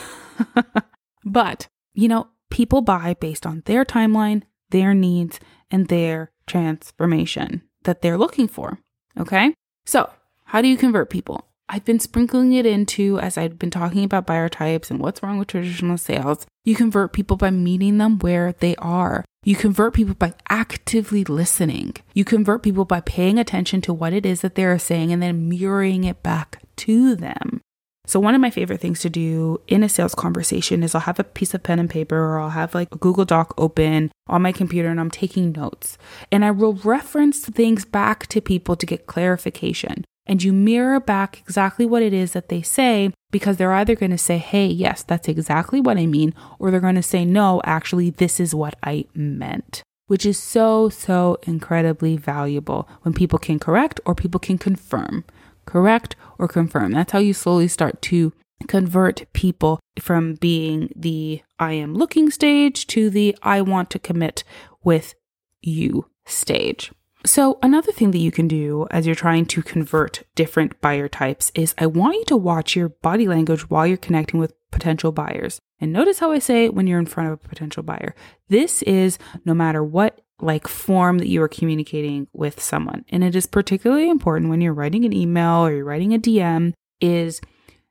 but, 1.26 1.68
you 1.94 2.08
know, 2.08 2.28
people 2.50 2.82
buy 2.82 3.16
based 3.20 3.46
on 3.46 3.64
their 3.66 3.86
timeline, 3.86 4.44
their 4.70 4.94
needs, 4.94 5.40
and 5.72 5.88
their 5.88 6.32
transformation 6.48 7.64
that 7.84 8.02
they're 8.02 8.18
looking 8.18 8.48
for. 8.48 8.80
Okay. 9.20 9.54
So, 9.86 10.10
how 10.46 10.62
do 10.62 10.68
you 10.68 10.78
convert 10.78 11.10
people? 11.10 11.49
I've 11.72 11.86
been 11.86 12.00
sprinkling 12.00 12.54
it 12.54 12.66
into 12.66 13.20
as 13.20 13.38
I've 13.38 13.60
been 13.60 13.70
talking 13.70 14.04
about 14.04 14.26
buyer 14.26 14.50
types 14.50 14.90
and 14.90 15.00
what's 15.00 15.22
wrong 15.22 15.38
with 15.38 15.50
traditional 15.50 16.00
sales. 16.00 16.48
You 16.66 16.76
convert 16.76 17.14
people 17.14 17.38
by 17.38 17.52
meeting 17.52 18.00
them 18.00 18.18
where 18.18 18.54
they 18.54 18.76
are. 18.78 19.24
You 19.44 19.56
convert 19.56 19.94
people 19.94 20.16
by 20.16 20.34
actively 20.50 21.24
listening. 21.24 21.94
You 22.16 22.26
convert 22.26 22.64
people 22.64 22.86
by 22.86 23.02
paying 23.02 23.38
attention 23.38 23.82
to 23.82 23.94
what 23.94 24.14
it 24.14 24.26
is 24.26 24.42
that 24.42 24.56
they're 24.56 24.80
saying 24.80 25.14
and 25.14 25.22
then 25.22 25.48
mirroring 25.48 26.06
it 26.06 26.24
back 26.24 26.64
to 26.78 27.16
them. 27.16 27.62
So, 28.08 28.20
one 28.20 28.34
of 28.34 28.42
my 28.42 28.50
favorite 28.50 28.82
things 28.82 29.02
to 29.02 29.10
do 29.10 29.62
in 29.68 29.84
a 29.84 29.90
sales 29.90 30.16
conversation 30.16 30.82
is 30.82 30.96
I'll 30.96 31.02
have 31.02 31.20
a 31.20 31.24
piece 31.24 31.54
of 31.54 31.62
pen 31.62 31.78
and 31.78 31.90
paper 31.90 32.18
or 32.18 32.40
I'll 32.40 32.50
have 32.50 32.74
like 32.74 32.88
a 32.92 32.98
Google 32.98 33.26
Doc 33.26 33.54
open 33.56 34.12
on 34.26 34.42
my 34.42 34.52
computer 34.52 34.90
and 34.90 35.00
I'm 35.00 35.12
taking 35.12 35.52
notes. 35.52 36.00
And 36.32 36.44
I 36.44 36.50
will 36.50 36.74
reference 36.74 37.46
things 37.46 37.86
back 37.86 38.26
to 38.28 38.42
people 38.42 38.76
to 38.76 38.86
get 38.88 39.06
clarification. 39.06 40.06
And 40.30 40.42
you 40.42 40.54
mirror 40.54 41.02
back 41.02 41.40
exactly 41.40 41.86
what 41.86 42.04
it 42.04 42.14
is 42.14 42.32
that 42.32 42.48
they 42.48 42.62
say 42.62 43.12
because 43.32 43.58
they're 43.58 43.74
either 43.74 43.96
going 43.96 44.12
to 44.12 44.18
say, 44.18 44.38
hey, 44.38 44.68
yes, 44.68 45.04
that's 45.04 45.28
exactly 45.28 45.82
what 45.82 45.98
I 45.98 46.06
mean, 46.06 46.34
or 46.58 46.72
they're 46.72 46.80
going 46.80 46.96
to 46.96 47.04
say, 47.04 47.26
no, 47.26 47.62
actually, 47.66 48.12
this 48.12 48.40
is 48.40 48.56
what 48.56 48.76
I 48.82 49.06
meant 49.14 49.84
which 50.10 50.26
is 50.26 50.40
so, 50.40 50.90
so 50.90 51.38
incredibly 51.44 52.18
valuable 52.18 52.90
when 53.04 53.14
people 53.14 53.38
can 53.38 53.60
correct 53.60 54.00
or 54.08 54.16
people 54.16 54.40
can 54.40 54.58
confirm 54.58 55.24
correct 55.68 56.16
or 56.40 56.48
confirm. 56.48 56.92
That's 56.94 57.12
how 57.12 57.20
you 57.20 57.32
slowly 57.32 57.68
start 57.68 58.02
to 58.04 58.34
convert 58.68 59.32
people 59.34 59.80
from 60.00 60.34
being 60.34 60.92
the 60.96 61.44
I 61.60 61.74
am 61.74 61.94
looking 61.94 62.32
stage 62.32 62.88
to 62.88 63.12
the 63.12 63.38
I 63.44 63.62
want 63.62 63.92
to 63.92 64.00
commit 64.00 64.44
with 64.84 65.14
you 65.62 66.08
stage. 66.26 66.92
So, 67.26 67.60
another 67.62 67.92
thing 67.92 68.12
that 68.12 68.20
you 68.20 68.32
can 68.32 68.48
do 68.48 68.88
as 68.92 69.06
you're 69.06 69.14
trying 69.14 69.46
to 69.48 69.62
convert 69.62 70.24
different 70.36 70.80
buyer 70.80 71.10
types 71.10 71.52
is 71.54 71.76
I 71.78 71.86
want 71.86 72.16
you 72.16 72.26
to 72.26 72.38
watch 72.38 72.76
your 72.76 72.90
body 72.90 73.28
language 73.28 73.70
while 73.70 73.86
you're 73.86 73.98
connecting 73.98 74.40
with 74.40 74.54
potential 74.72 75.12
buyers. 75.12 75.60
And 75.82 75.92
notice 75.92 76.20
how 76.20 76.32
I 76.32 76.40
say 76.40 76.70
when 76.70 76.88
you're 76.88 77.00
in 77.00 77.06
front 77.06 77.30
of 77.30 77.34
a 77.34 77.48
potential 77.48 77.84
buyer. 77.84 78.16
This 78.48 78.82
is 78.84 79.18
no 79.44 79.54
matter 79.54 79.84
what 79.84 80.22
like 80.42 80.68
form 80.68 81.18
that 81.18 81.28
you 81.28 81.42
are 81.42 81.50
communicating 81.50 82.28
with 82.32 82.62
someone. 82.62 83.04
And 83.10 83.24
it 83.24 83.36
is 83.36 83.46
particularly 83.46 84.10
important 84.10 84.50
when 84.50 84.62
you're 84.62 84.74
writing 84.74 85.04
an 85.04 85.14
email 85.14 85.66
or 85.66 85.74
you're 85.74 85.86
writing 85.86 86.14
a 86.14 86.20
DM 86.20 86.74
is 87.02 87.42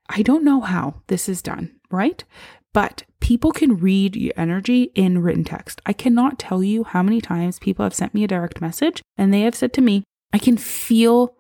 I 0.09 0.23
don't 0.23 0.45
know 0.45 0.63
how 0.63 1.03
this 1.09 1.29
is 1.29 1.43
done, 1.43 1.77
right? 1.91 2.25
But 2.73 3.05
people 3.29 3.53
can 3.53 3.77
read 3.77 4.17
your 4.17 4.33
energy 4.39 4.85
in 4.95 5.21
written 5.21 5.45
text. 5.45 5.83
I 5.85 5.93
cannot 5.93 6.39
tell 6.39 6.65
you 6.65 6.83
how 6.83 7.03
many 7.03 7.21
times 7.21 7.59
people 7.59 7.83
have 7.83 7.93
sent 7.93 8.15
me 8.15 8.25
a 8.25 8.27
direct 8.27 8.63
message 8.63 9.03
and 9.19 9.35
they 9.35 9.43
have 9.43 9.55
said 9.55 9.75
to 9.75 9.83
me, 9.83 10.03
I 10.33 10.39
can 10.39 10.57
feel 10.57 11.37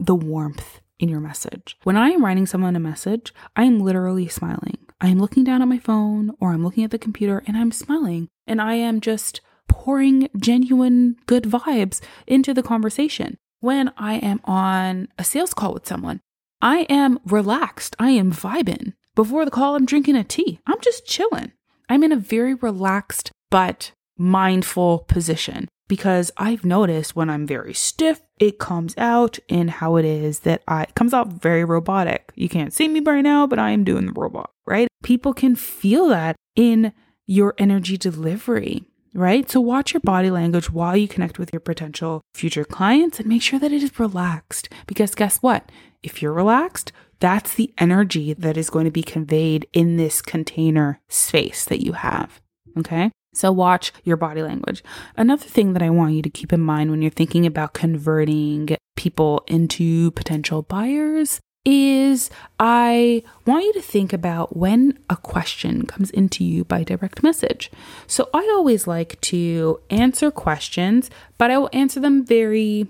the 0.00 0.16
warmth 0.16 0.80
in 0.98 1.08
your 1.08 1.20
message. 1.20 1.76
When 1.84 1.96
I 1.96 2.08
am 2.08 2.24
writing 2.24 2.44
someone 2.44 2.74
a 2.74 2.80
message, 2.80 3.32
I 3.54 3.62
am 3.62 3.78
literally 3.78 4.26
smiling. 4.26 4.78
I 5.00 5.10
am 5.10 5.20
looking 5.20 5.44
down 5.44 5.62
at 5.62 5.68
my 5.68 5.78
phone 5.78 6.32
or 6.40 6.50
I'm 6.50 6.64
looking 6.64 6.82
at 6.82 6.90
the 6.90 6.98
computer 6.98 7.44
and 7.46 7.56
I'm 7.56 7.70
smiling 7.70 8.26
and 8.48 8.60
I 8.60 8.74
am 8.74 9.00
just 9.00 9.40
pouring 9.68 10.28
genuine 10.36 11.18
good 11.26 11.44
vibes 11.44 12.00
into 12.26 12.52
the 12.52 12.64
conversation. 12.64 13.38
When 13.60 13.92
I 13.96 14.14
am 14.14 14.40
on 14.42 15.06
a 15.16 15.22
sales 15.22 15.54
call 15.54 15.72
with 15.72 15.86
someone, 15.86 16.18
I 16.60 16.78
am 16.88 17.20
relaxed. 17.24 17.94
I 18.00 18.10
am 18.10 18.32
vibing. 18.32 18.94
Before 19.18 19.44
the 19.44 19.50
call, 19.50 19.74
I'm 19.74 19.84
drinking 19.84 20.14
a 20.14 20.22
tea. 20.22 20.60
I'm 20.64 20.80
just 20.80 21.04
chilling. 21.04 21.50
I'm 21.88 22.04
in 22.04 22.12
a 22.12 22.16
very 22.16 22.54
relaxed 22.54 23.32
but 23.50 23.90
mindful 24.16 25.00
position 25.08 25.66
because 25.88 26.30
I've 26.36 26.64
noticed 26.64 27.16
when 27.16 27.28
I'm 27.28 27.44
very 27.44 27.74
stiff, 27.74 28.20
it 28.38 28.60
comes 28.60 28.94
out 28.96 29.40
in 29.48 29.66
how 29.66 29.96
it 29.96 30.04
is 30.04 30.40
that 30.40 30.62
I 30.68 30.86
comes 30.94 31.12
out 31.12 31.32
very 31.32 31.64
robotic. 31.64 32.30
You 32.36 32.48
can't 32.48 32.72
see 32.72 32.86
me 32.86 33.00
right 33.00 33.22
now, 33.22 33.44
but 33.48 33.58
I 33.58 33.70
am 33.70 33.82
doing 33.82 34.06
the 34.06 34.12
robot, 34.12 34.52
right? 34.64 34.86
People 35.02 35.34
can 35.34 35.56
feel 35.56 36.06
that 36.10 36.36
in 36.54 36.92
your 37.26 37.56
energy 37.58 37.96
delivery 37.96 38.84
right? 39.14 39.50
So 39.50 39.60
watch 39.60 39.94
your 39.94 40.00
body 40.00 40.30
language 40.30 40.70
while 40.70 40.96
you 40.96 41.08
connect 41.08 41.38
with 41.38 41.52
your 41.52 41.60
potential 41.60 42.22
future 42.34 42.64
clients 42.64 43.18
and 43.18 43.28
make 43.28 43.42
sure 43.42 43.58
that 43.58 43.72
it 43.72 43.82
is 43.82 43.98
relaxed. 43.98 44.68
Because 44.86 45.14
guess 45.14 45.38
what? 45.38 45.70
If 46.02 46.22
you're 46.22 46.32
relaxed, 46.32 46.92
that's 47.20 47.54
the 47.54 47.72
energy 47.78 48.32
that 48.34 48.56
is 48.56 48.70
going 48.70 48.84
to 48.84 48.90
be 48.90 49.02
conveyed 49.02 49.66
in 49.72 49.96
this 49.96 50.22
container 50.22 51.00
space 51.08 51.64
that 51.64 51.84
you 51.84 51.92
have. 51.92 52.40
Okay. 52.76 53.10
So 53.34 53.52
watch 53.52 53.92
your 54.04 54.16
body 54.16 54.42
language. 54.42 54.82
Another 55.16 55.44
thing 55.44 55.72
that 55.74 55.82
I 55.82 55.90
want 55.90 56.14
you 56.14 56.22
to 56.22 56.30
keep 56.30 56.52
in 56.52 56.60
mind 56.60 56.90
when 56.90 57.02
you're 57.02 57.10
thinking 57.10 57.46
about 57.46 57.74
converting 57.74 58.76
people 58.96 59.44
into 59.46 60.10
potential 60.12 60.62
buyers 60.62 61.40
is 61.64 62.30
I 62.58 63.22
want 63.46 63.64
you 63.64 63.72
to 63.74 63.82
think 63.82 64.12
about 64.12 64.56
when 64.56 64.98
a 65.10 65.16
question 65.16 65.84
comes 65.86 66.10
into 66.10 66.42
you 66.42 66.64
by 66.64 66.82
direct 66.82 67.22
message. 67.22 67.70
So 68.06 68.30
I 68.32 68.40
always 68.56 68.86
like 68.86 69.20
to 69.22 69.80
answer 69.90 70.30
questions, 70.30 71.10
but 71.36 71.50
I 71.50 71.58
will 71.58 71.70
answer 71.72 72.00
them 72.00 72.24
very, 72.24 72.88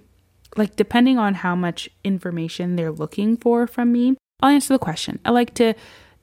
like, 0.56 0.76
depending 0.76 1.18
on 1.18 1.34
how 1.34 1.54
much 1.54 1.88
information 2.04 2.76
they're 2.76 2.92
looking 2.92 3.36
for 3.36 3.66
from 3.66 3.92
me, 3.92 4.16
I'll 4.40 4.50
answer 4.50 4.74
the 4.74 4.78
question. 4.78 5.18
I 5.24 5.30
like 5.30 5.54
to 5.54 5.74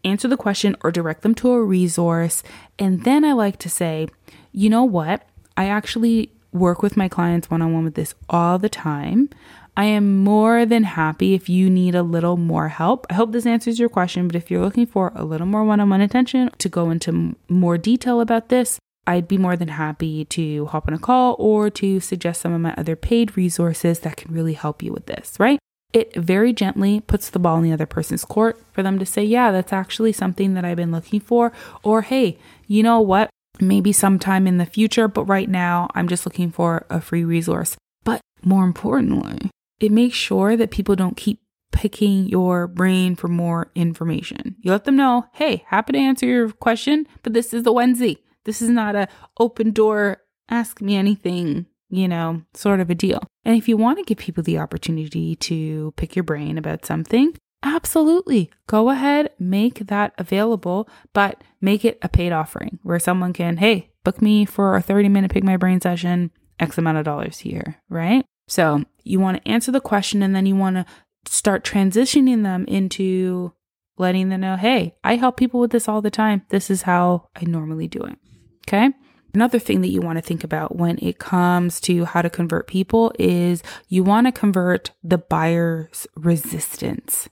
answer 0.04 0.28
the 0.28 0.38
question 0.38 0.76
or 0.84 0.92
direct 0.92 1.22
them 1.22 1.36
to 1.36 1.52
a 1.52 1.64
resource. 1.64 2.44
And 2.80 3.04
then 3.04 3.26
I 3.26 3.34
like 3.34 3.58
to 3.60 3.70
say, 3.70 4.08
you 4.52 4.70
know 4.70 4.84
what? 4.84 5.28
I 5.58 5.68
actually 5.68 6.32
work 6.52 6.82
with 6.82 6.96
my 6.96 7.10
clients 7.10 7.50
one 7.50 7.62
on 7.62 7.74
one 7.74 7.84
with 7.84 7.96
this 7.96 8.16
all 8.30 8.58
the 8.58 8.70
time. 8.70 9.30
I 9.78 9.86
am 9.86 10.24
more 10.24 10.66
than 10.66 10.84
happy 10.84 11.34
if 11.34 11.50
you 11.50 11.70
need 11.70 11.96
a 11.96 12.04
little 12.04 12.38
more 12.38 12.70
help. 12.70 13.06
I 13.10 13.16
hope 13.16 13.34
this 13.34 13.46
answers 13.46 13.78
your 13.78 13.90
question, 13.90 14.28
but 14.28 14.36
if 14.38 14.50
you're 14.50 14.64
looking 14.64 14.86
for 14.86 15.12
a 15.16 15.26
little 15.26 15.48
more 15.48 15.66
one 15.66 15.82
on 15.82 15.90
one 15.90 16.00
attention 16.00 16.50
to 16.60 16.70
go 16.70 16.90
into 16.90 17.36
more 17.50 17.78
detail 17.78 18.22
about 18.22 18.48
this, 18.48 18.80
I'd 19.08 19.28
be 19.28 19.38
more 19.38 19.56
than 19.56 19.68
happy 19.68 20.26
to 20.26 20.66
hop 20.68 20.88
on 20.88 20.94
a 20.94 21.00
call 21.00 21.36
or 21.40 21.70
to 21.70 22.00
suggest 22.00 22.42
some 22.42 22.54
of 22.54 22.62
my 22.62 22.74
other 22.78 22.96
paid 22.96 23.38
resources 23.38 24.00
that 24.00 24.18
can 24.18 24.34
really 24.34 24.54
help 24.54 24.82
you 24.82 24.92
with 24.92 25.06
this, 25.06 25.34
right? 25.40 25.60
It 25.94 26.14
very 26.16 26.52
gently 26.52 27.00
puts 27.00 27.30
the 27.30 27.40
ball 27.40 27.58
in 27.58 27.64
the 27.64 27.72
other 27.72 27.86
person's 27.86 28.26
court 28.26 28.62
for 28.74 28.84
them 28.84 29.00
to 29.00 29.06
say, 29.06 29.24
yeah, 29.24 29.52
that's 29.52 29.72
actually 29.72 30.12
something 30.12 30.54
that 30.56 30.66
I've 30.66 30.76
been 30.76 30.92
looking 30.92 31.20
for. 31.20 31.54
Or, 31.84 32.02
hey, 32.02 32.38
you 32.68 32.84
know 32.84 33.00
what? 33.00 33.30
Maybe 33.62 33.94
sometime 33.94 34.48
in 34.48 34.58
the 34.58 34.66
future, 34.66 35.08
but 35.08 35.24
right 35.24 35.48
now 35.48 35.88
I'm 35.96 36.10
just 36.10 36.26
looking 36.26 36.52
for 36.52 36.86
a 36.90 37.00
free 37.00 37.24
resource. 37.24 37.78
But 38.04 38.20
more 38.44 38.66
importantly, 38.66 39.50
it 39.80 39.92
makes 39.92 40.18
sure 40.18 40.58
that 40.58 40.72
people 40.72 40.96
don't 40.96 41.16
keep 41.16 41.40
picking 41.72 42.28
your 42.28 42.68
brain 42.68 43.16
for 43.16 43.28
more 43.28 43.70
information. 43.76 44.56
You 44.62 44.72
let 44.72 44.84
them 44.86 44.96
know, 44.96 45.28
hey, 45.34 45.64
happy 45.68 45.94
to 45.94 46.00
answer 46.00 46.26
your 46.26 46.50
question, 46.50 47.08
but 47.24 47.34
this 47.34 47.54
is 47.54 47.64
the 47.64 47.72
Wednesday. 47.72 48.18
This 48.46 48.62
is 48.62 48.70
not 48.70 48.96
a 48.96 49.08
open 49.40 49.72
door, 49.72 50.22
ask 50.50 50.82
me 50.82 50.96
anything, 50.96 51.66
you 51.90 52.08
know, 52.08 52.44
sort 52.54 52.80
of 52.80 52.90
a 52.90 52.96
deal. 52.96 53.22
And 53.44 53.58
if 53.58 53.68
you 53.68 53.78
want 53.78 53.98
to 54.00 54.06
give 54.06 54.18
people 54.18 54.44
the 54.44 54.60
opportunity 54.60 55.36
to 55.36 55.94
pick 55.98 56.16
your 56.16 56.24
brain 56.24 56.58
about 56.58 56.86
something, 56.86 57.36
absolutely 57.64 58.50
go 58.68 58.90
ahead, 58.90 59.32
make 59.40 59.88
that 59.88 60.14
available, 60.18 60.88
but 61.14 61.44
make 61.62 61.84
it 61.84 61.98
a 62.02 62.10
paid 62.10 62.32
offering 62.32 62.80
where 62.84 63.00
someone 63.00 63.34
can, 63.34 63.58
hey, 63.58 63.92
book 64.04 64.22
me 64.22 64.46
for 64.46 64.76
a 64.76 64.82
30 64.82 65.10
minute 65.10 65.32
pick 65.32 65.44
my 65.44 65.58
brain 65.58 65.82
session, 65.82 66.32
X 66.60 66.78
amount 66.78 67.00
of 67.00 67.06
dollars 67.06 67.40
here, 67.40 67.82
right? 67.90 68.26
So 68.48 68.84
you 69.04 69.20
want 69.20 69.44
to 69.44 69.52
answer 69.52 69.72
the 69.72 69.82
question 69.82 70.22
and 70.22 70.36
then 70.36 70.46
you 70.46 70.56
want 70.56 70.76
to 70.76 70.86
start 71.26 71.64
transitioning 71.64 72.44
them 72.44 72.66
into 72.68 73.52
letting 73.98 74.30
them 74.30 74.42
know, 74.42 74.58
hey, 74.58 74.96
I 75.04 75.16
help 75.16 75.38
people 75.38 75.60
with 75.60 75.72
this 75.72 75.88
all 75.88 76.02
the 76.02 76.12
time. 76.12 76.44
This 76.50 76.70
is 76.70 76.84
how 76.84 77.30
I 77.36 77.46
normally 77.46 77.88
do 77.88 78.02
it. 78.04 78.20
Okay. 78.68 78.90
Another 79.34 79.60
thing 79.60 79.82
that 79.82 79.90
you 79.90 80.00
want 80.00 80.18
to 80.18 80.22
think 80.22 80.46
about 80.46 80.78
when 80.78 80.98
it 81.02 81.20
comes 81.20 81.82
to 81.82 82.06
how 82.06 82.22
to 82.22 82.30
convert 82.30 82.68
people 82.68 83.12
is 83.20 83.62
you 83.90 84.02
want 84.02 84.28
to 84.28 84.32
convert 84.32 84.92
the 85.04 85.18
buyer's 85.18 86.08
resistance, 86.16 87.28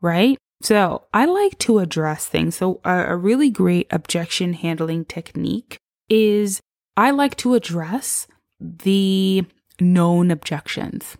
right? 0.00 0.38
So 0.62 1.02
I 1.12 1.26
like 1.26 1.58
to 1.58 1.80
address 1.80 2.26
things. 2.26 2.56
So 2.56 2.80
a, 2.84 3.16
really 3.16 3.50
great 3.50 3.86
objection 3.90 4.54
handling 4.54 5.04
technique 5.04 5.76
is 6.08 6.60
I 6.96 7.10
like 7.10 7.36
to 7.38 7.54
address 7.54 8.26
the 8.58 9.44
known 9.78 10.30
objections, 10.30 11.18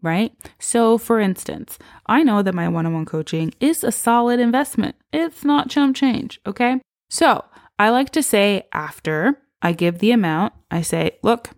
right? 0.00 0.32
So, 0.58 0.96
for 0.96 1.18
instance, 1.18 1.78
I 2.06 2.22
know 2.22 2.42
that 2.42 2.54
my 2.54 2.68
one 2.68 2.86
on 2.86 2.94
one 2.94 3.04
coaching 3.04 3.52
is 3.60 3.82
a 3.82 3.92
solid 3.92 4.40
investment. 4.40 4.96
It's 5.12 5.44
not 5.44 5.70
chump 5.70 5.96
change, 5.96 6.40
okay? 6.46 6.80
So, 7.10 7.44
I 7.78 7.90
like 7.90 8.10
to 8.10 8.22
say 8.22 8.68
after 8.72 9.40
I 9.60 9.72
give 9.72 9.98
the 9.98 10.12
amount, 10.12 10.52
I 10.70 10.82
say, 10.82 11.18
look, 11.22 11.50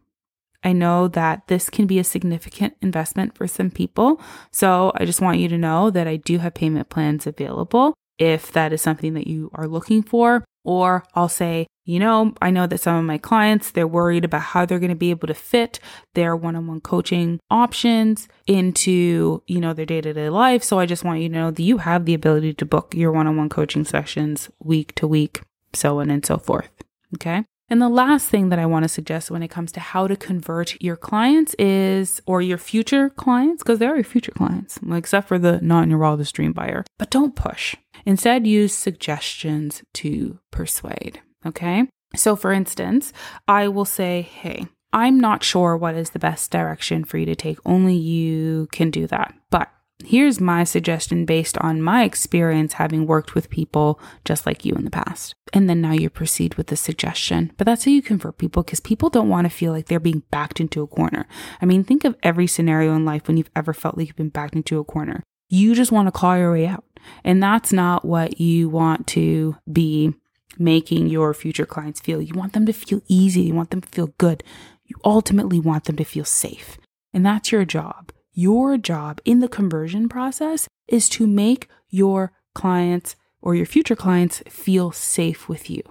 I 0.64 0.72
know 0.72 1.08
that 1.08 1.46
this 1.48 1.68
can 1.70 1.86
be 1.86 1.98
a 1.98 2.04
significant 2.04 2.74
investment 2.80 3.36
for 3.36 3.46
some 3.46 3.70
people. 3.70 4.20
So 4.50 4.92
I 4.96 5.04
just 5.04 5.20
want 5.20 5.38
you 5.38 5.48
to 5.48 5.58
know 5.58 5.90
that 5.90 6.08
I 6.08 6.16
do 6.16 6.38
have 6.38 6.54
payment 6.54 6.88
plans 6.88 7.26
available 7.26 7.94
if 8.18 8.50
that 8.52 8.72
is 8.72 8.80
something 8.82 9.14
that 9.14 9.26
you 9.26 9.50
are 9.54 9.68
looking 9.68 10.02
for. 10.02 10.44
Or 10.64 11.04
I'll 11.14 11.28
say, 11.28 11.68
you 11.84 12.00
know, 12.00 12.34
I 12.42 12.50
know 12.50 12.66
that 12.66 12.80
some 12.80 12.96
of 12.96 13.04
my 13.04 13.18
clients, 13.18 13.70
they're 13.70 13.86
worried 13.86 14.24
about 14.24 14.40
how 14.40 14.66
they're 14.66 14.80
going 14.80 14.88
to 14.88 14.96
be 14.96 15.10
able 15.10 15.28
to 15.28 15.34
fit 15.34 15.78
their 16.14 16.34
one-on-one 16.34 16.80
coaching 16.80 17.38
options 17.48 18.26
into, 18.48 19.42
you 19.46 19.60
know, 19.60 19.72
their 19.72 19.86
day-to-day 19.86 20.30
life. 20.30 20.64
So 20.64 20.80
I 20.80 20.86
just 20.86 21.04
want 21.04 21.20
you 21.20 21.28
to 21.28 21.34
know 21.34 21.50
that 21.52 21.62
you 21.62 21.78
have 21.78 22.04
the 22.04 22.14
ability 22.14 22.54
to 22.54 22.64
book 22.64 22.94
your 22.96 23.12
one-on-one 23.12 23.50
coaching 23.50 23.84
sessions 23.84 24.50
week 24.58 24.92
to 24.96 25.06
week, 25.06 25.42
so 25.76 26.00
on 26.00 26.10
and 26.10 26.24
so 26.24 26.38
forth. 26.38 26.70
Okay. 27.14 27.44
And 27.68 27.82
the 27.82 27.88
last 27.88 28.28
thing 28.28 28.50
that 28.50 28.60
I 28.60 28.66
want 28.66 28.84
to 28.84 28.88
suggest 28.88 29.30
when 29.30 29.42
it 29.42 29.48
comes 29.48 29.72
to 29.72 29.80
how 29.80 30.06
to 30.06 30.16
convert 30.16 30.80
your 30.80 30.96
clients 30.96 31.54
is, 31.54 32.20
or 32.24 32.40
your 32.40 32.58
future 32.58 33.10
clients, 33.10 33.62
because 33.62 33.80
they 33.80 33.86
are 33.86 33.96
your 33.96 34.04
future 34.04 34.32
clients, 34.32 34.78
except 34.92 35.26
for 35.26 35.38
the 35.38 35.58
your 35.88 35.98
wildest 35.98 36.34
dream 36.34 36.52
buyer, 36.52 36.84
but 36.96 37.10
don't 37.10 37.34
push. 37.34 37.74
Instead, 38.04 38.46
use 38.46 38.72
suggestions 38.72 39.82
to 39.94 40.38
persuade. 40.52 41.20
Okay. 41.44 41.88
So, 42.14 42.36
for 42.36 42.52
instance, 42.52 43.12
I 43.48 43.66
will 43.66 43.84
say, 43.84 44.22
Hey, 44.22 44.66
I'm 44.92 45.18
not 45.18 45.42
sure 45.42 45.76
what 45.76 45.96
is 45.96 46.10
the 46.10 46.18
best 46.20 46.50
direction 46.50 47.04
for 47.04 47.18
you 47.18 47.26
to 47.26 47.34
take. 47.34 47.58
Only 47.66 47.94
you 47.94 48.68
can 48.70 48.90
do 48.90 49.06
that. 49.08 49.34
But 49.50 49.68
here's 50.04 50.40
my 50.40 50.64
suggestion 50.64 51.24
based 51.24 51.56
on 51.58 51.82
my 51.82 52.04
experience 52.04 52.74
having 52.74 53.06
worked 53.06 53.34
with 53.34 53.50
people 53.50 54.00
just 54.24 54.46
like 54.46 54.64
you 54.64 54.74
in 54.74 54.84
the 54.84 54.90
past. 54.90 55.34
And 55.52 55.68
then 55.68 55.80
now 55.80 55.92
you 55.92 56.10
proceed 56.10 56.54
with 56.54 56.68
the 56.68 56.76
suggestion. 56.76 57.52
But 57.56 57.64
that's 57.66 57.84
how 57.84 57.90
you 57.90 58.02
convert 58.02 58.38
people 58.38 58.62
because 58.62 58.80
people 58.80 59.10
don't 59.10 59.28
want 59.28 59.46
to 59.46 59.56
feel 59.56 59.72
like 59.72 59.86
they're 59.86 60.00
being 60.00 60.22
backed 60.30 60.60
into 60.60 60.82
a 60.82 60.86
corner. 60.86 61.26
I 61.60 61.66
mean, 61.66 61.84
think 61.84 62.04
of 62.04 62.16
every 62.22 62.46
scenario 62.46 62.94
in 62.94 63.04
life 63.04 63.26
when 63.26 63.36
you've 63.36 63.50
ever 63.56 63.72
felt 63.72 63.96
like 63.96 64.08
you've 64.08 64.16
been 64.16 64.28
backed 64.28 64.54
into 64.54 64.78
a 64.78 64.84
corner. 64.84 65.22
You 65.48 65.74
just 65.74 65.92
want 65.92 66.08
to 66.08 66.12
claw 66.12 66.34
your 66.34 66.52
way 66.52 66.66
out. 66.66 66.84
And 67.24 67.42
that's 67.42 67.72
not 67.72 68.04
what 68.04 68.40
you 68.40 68.68
want 68.68 69.06
to 69.08 69.56
be 69.70 70.12
making 70.58 71.06
your 71.08 71.34
future 71.34 71.66
clients 71.66 72.00
feel. 72.00 72.20
You 72.20 72.34
want 72.34 72.52
them 72.52 72.66
to 72.66 72.72
feel 72.72 73.00
easy. 73.08 73.42
You 73.42 73.54
want 73.54 73.70
them 73.70 73.80
to 73.80 73.88
feel 73.88 74.08
good. 74.18 74.42
You 74.84 74.96
ultimately 75.04 75.60
want 75.60 75.84
them 75.84 75.96
to 75.96 76.04
feel 76.04 76.24
safe. 76.24 76.78
And 77.12 77.24
that's 77.24 77.52
your 77.52 77.64
job. 77.64 78.12
Your 78.38 78.76
job 78.76 79.22
in 79.24 79.40
the 79.40 79.48
conversion 79.48 80.10
process 80.10 80.68
is 80.86 81.08
to 81.08 81.26
make 81.26 81.70
your 81.88 82.32
clients 82.54 83.16
or 83.40 83.54
your 83.54 83.64
future 83.64 83.96
clients 83.96 84.42
feel 84.46 84.92
safe 84.92 85.48
with 85.48 85.70
you. 85.70 85.82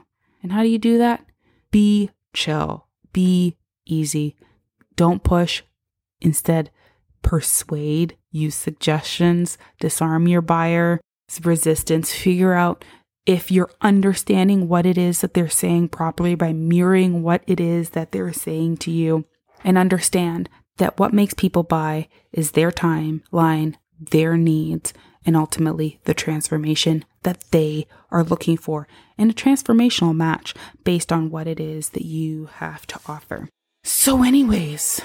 And 0.43 0.51
how 0.51 0.61
do 0.61 0.69
you 0.69 0.77
do 0.77 0.99
that? 0.99 1.25
Be 1.71 2.11
chill, 2.35 2.85
be 3.11 3.57
easy. 3.87 4.35
Don't 4.95 5.23
push. 5.23 5.63
Instead, 6.21 6.69
persuade, 7.23 8.15
use 8.29 8.53
suggestions, 8.53 9.57
disarm 9.79 10.27
your 10.27 10.43
buyer's 10.43 10.99
resistance, 11.41 12.13
figure 12.13 12.53
out 12.53 12.85
if 13.25 13.49
you're 13.49 13.71
understanding 13.81 14.67
what 14.67 14.85
it 14.85 14.99
is 14.99 15.21
that 15.21 15.33
they're 15.33 15.49
saying 15.49 15.89
properly 15.89 16.35
by 16.35 16.53
mirroring 16.53 17.23
what 17.23 17.41
it 17.47 17.59
is 17.59 17.89
that 17.89 18.11
they're 18.11 18.31
saying 18.31 18.77
to 18.77 18.91
you, 18.91 19.25
and 19.63 19.79
understand 19.79 20.47
that 20.77 20.99
what 20.99 21.13
makes 21.13 21.33
people 21.33 21.63
buy 21.63 22.07
is 22.31 22.51
their 22.51 22.71
timeline, 22.71 23.75
their 23.99 24.37
needs, 24.37 24.93
and 25.25 25.35
ultimately 25.35 25.99
the 26.03 26.13
transformation 26.13 27.03
that 27.23 27.43
they 27.51 27.87
are 28.11 28.23
looking 28.23 28.57
for, 28.57 28.87
in 29.17 29.29
a 29.29 29.33
transformational 29.33 30.15
match 30.15 30.53
based 30.83 31.11
on 31.11 31.31
what 31.31 31.47
it 31.47 31.59
is 31.59 31.89
that 31.89 32.05
you 32.05 32.45
have 32.57 32.85
to 32.87 32.99
offer. 33.07 33.49
So, 33.83 34.23
anyways, 34.23 35.01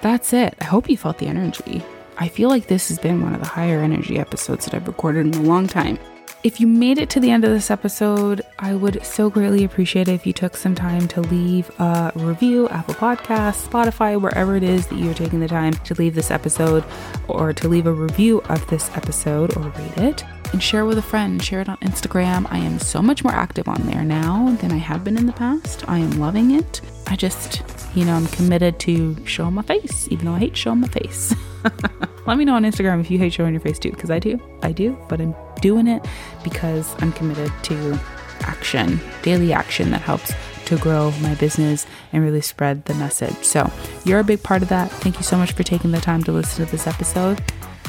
that's 0.00 0.32
it. 0.32 0.54
I 0.60 0.64
hope 0.64 0.88
you 0.88 0.96
felt 0.96 1.18
the 1.18 1.26
energy. 1.26 1.82
I 2.18 2.28
feel 2.28 2.48
like 2.48 2.66
this 2.66 2.88
has 2.88 2.98
been 2.98 3.22
one 3.22 3.34
of 3.34 3.40
the 3.40 3.46
higher 3.46 3.80
energy 3.80 4.18
episodes 4.18 4.64
that 4.64 4.74
I've 4.74 4.86
recorded 4.86 5.34
in 5.34 5.44
a 5.44 5.48
long 5.48 5.66
time. 5.66 5.98
If 6.44 6.60
you 6.60 6.66
made 6.66 6.98
it 6.98 7.08
to 7.10 7.20
the 7.20 7.30
end 7.30 7.44
of 7.44 7.52
this 7.52 7.70
episode, 7.70 8.42
I 8.58 8.74
would 8.74 9.06
so 9.06 9.30
greatly 9.30 9.62
appreciate 9.62 10.08
it 10.08 10.14
if 10.14 10.26
you 10.26 10.32
took 10.32 10.56
some 10.56 10.74
time 10.74 11.06
to 11.08 11.20
leave 11.20 11.70
a 11.78 12.10
review, 12.16 12.68
Apple 12.68 12.94
Podcasts, 12.94 13.68
Spotify, 13.68 14.20
wherever 14.20 14.56
it 14.56 14.64
is 14.64 14.88
that 14.88 14.98
you're 14.98 15.14
taking 15.14 15.38
the 15.38 15.46
time 15.46 15.72
to 15.72 15.94
leave 15.94 16.16
this 16.16 16.32
episode 16.32 16.84
or 17.28 17.52
to 17.52 17.68
leave 17.68 17.86
a 17.86 17.92
review 17.92 18.40
of 18.48 18.66
this 18.66 18.90
episode 18.96 19.56
or 19.56 19.68
rate 19.68 19.98
it 19.98 20.24
and 20.52 20.60
share 20.60 20.84
with 20.84 20.98
a 20.98 21.02
friend. 21.02 21.40
Share 21.40 21.60
it 21.60 21.68
on 21.68 21.76
Instagram. 21.76 22.48
I 22.50 22.58
am 22.58 22.80
so 22.80 23.00
much 23.00 23.22
more 23.22 23.32
active 23.32 23.68
on 23.68 23.80
there 23.82 24.02
now 24.02 24.56
than 24.60 24.72
I 24.72 24.78
have 24.78 25.04
been 25.04 25.16
in 25.16 25.26
the 25.26 25.32
past. 25.32 25.88
I 25.88 25.98
am 25.98 26.18
loving 26.18 26.50
it. 26.50 26.80
I 27.06 27.14
just, 27.14 27.62
you 27.94 28.04
know, 28.04 28.14
I'm 28.14 28.26
committed 28.26 28.80
to 28.80 29.16
showing 29.26 29.54
my 29.54 29.62
face, 29.62 30.08
even 30.10 30.26
though 30.26 30.34
I 30.34 30.40
hate 30.40 30.56
showing 30.56 30.80
my 30.80 30.88
face. 30.88 31.36
Let 32.26 32.38
me 32.38 32.44
know 32.44 32.54
on 32.54 32.64
Instagram 32.64 33.00
if 33.00 33.10
you 33.10 33.18
hate 33.18 33.32
showing 33.32 33.52
your 33.52 33.60
face 33.60 33.78
too, 33.78 33.90
because 33.90 34.10
I 34.10 34.18
do. 34.18 34.40
I 34.62 34.72
do, 34.72 34.96
but 35.08 35.20
I'm 35.20 35.34
doing 35.60 35.86
it 35.86 36.06
because 36.44 36.94
I'm 37.02 37.12
committed 37.12 37.52
to 37.64 38.00
action, 38.40 39.00
daily 39.22 39.52
action 39.52 39.90
that 39.90 40.02
helps 40.02 40.32
to 40.66 40.76
grow 40.78 41.10
my 41.20 41.34
business 41.34 41.86
and 42.12 42.22
really 42.22 42.40
spread 42.40 42.84
the 42.84 42.94
message. 42.94 43.44
So, 43.44 43.70
you're 44.04 44.20
a 44.20 44.24
big 44.24 44.42
part 44.42 44.62
of 44.62 44.68
that. 44.68 44.90
Thank 44.90 45.16
you 45.16 45.22
so 45.22 45.36
much 45.36 45.52
for 45.52 45.62
taking 45.62 45.90
the 45.90 46.00
time 46.00 46.22
to 46.24 46.32
listen 46.32 46.64
to 46.64 46.70
this 46.70 46.86
episode. 46.86 47.42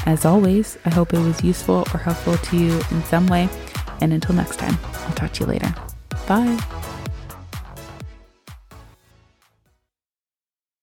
As 0.06 0.24
always, 0.24 0.76
I 0.84 0.90
hope 0.90 1.14
it 1.14 1.18
was 1.18 1.42
useful 1.42 1.86
or 1.94 1.98
helpful 1.98 2.36
to 2.36 2.56
you 2.56 2.80
in 2.90 3.02
some 3.04 3.26
way. 3.28 3.48
And 4.00 4.12
until 4.12 4.34
next 4.34 4.58
time, 4.58 4.76
I'll 4.82 5.14
talk 5.14 5.32
to 5.34 5.44
you 5.44 5.46
later. 5.46 5.74
Bye. 6.26 6.93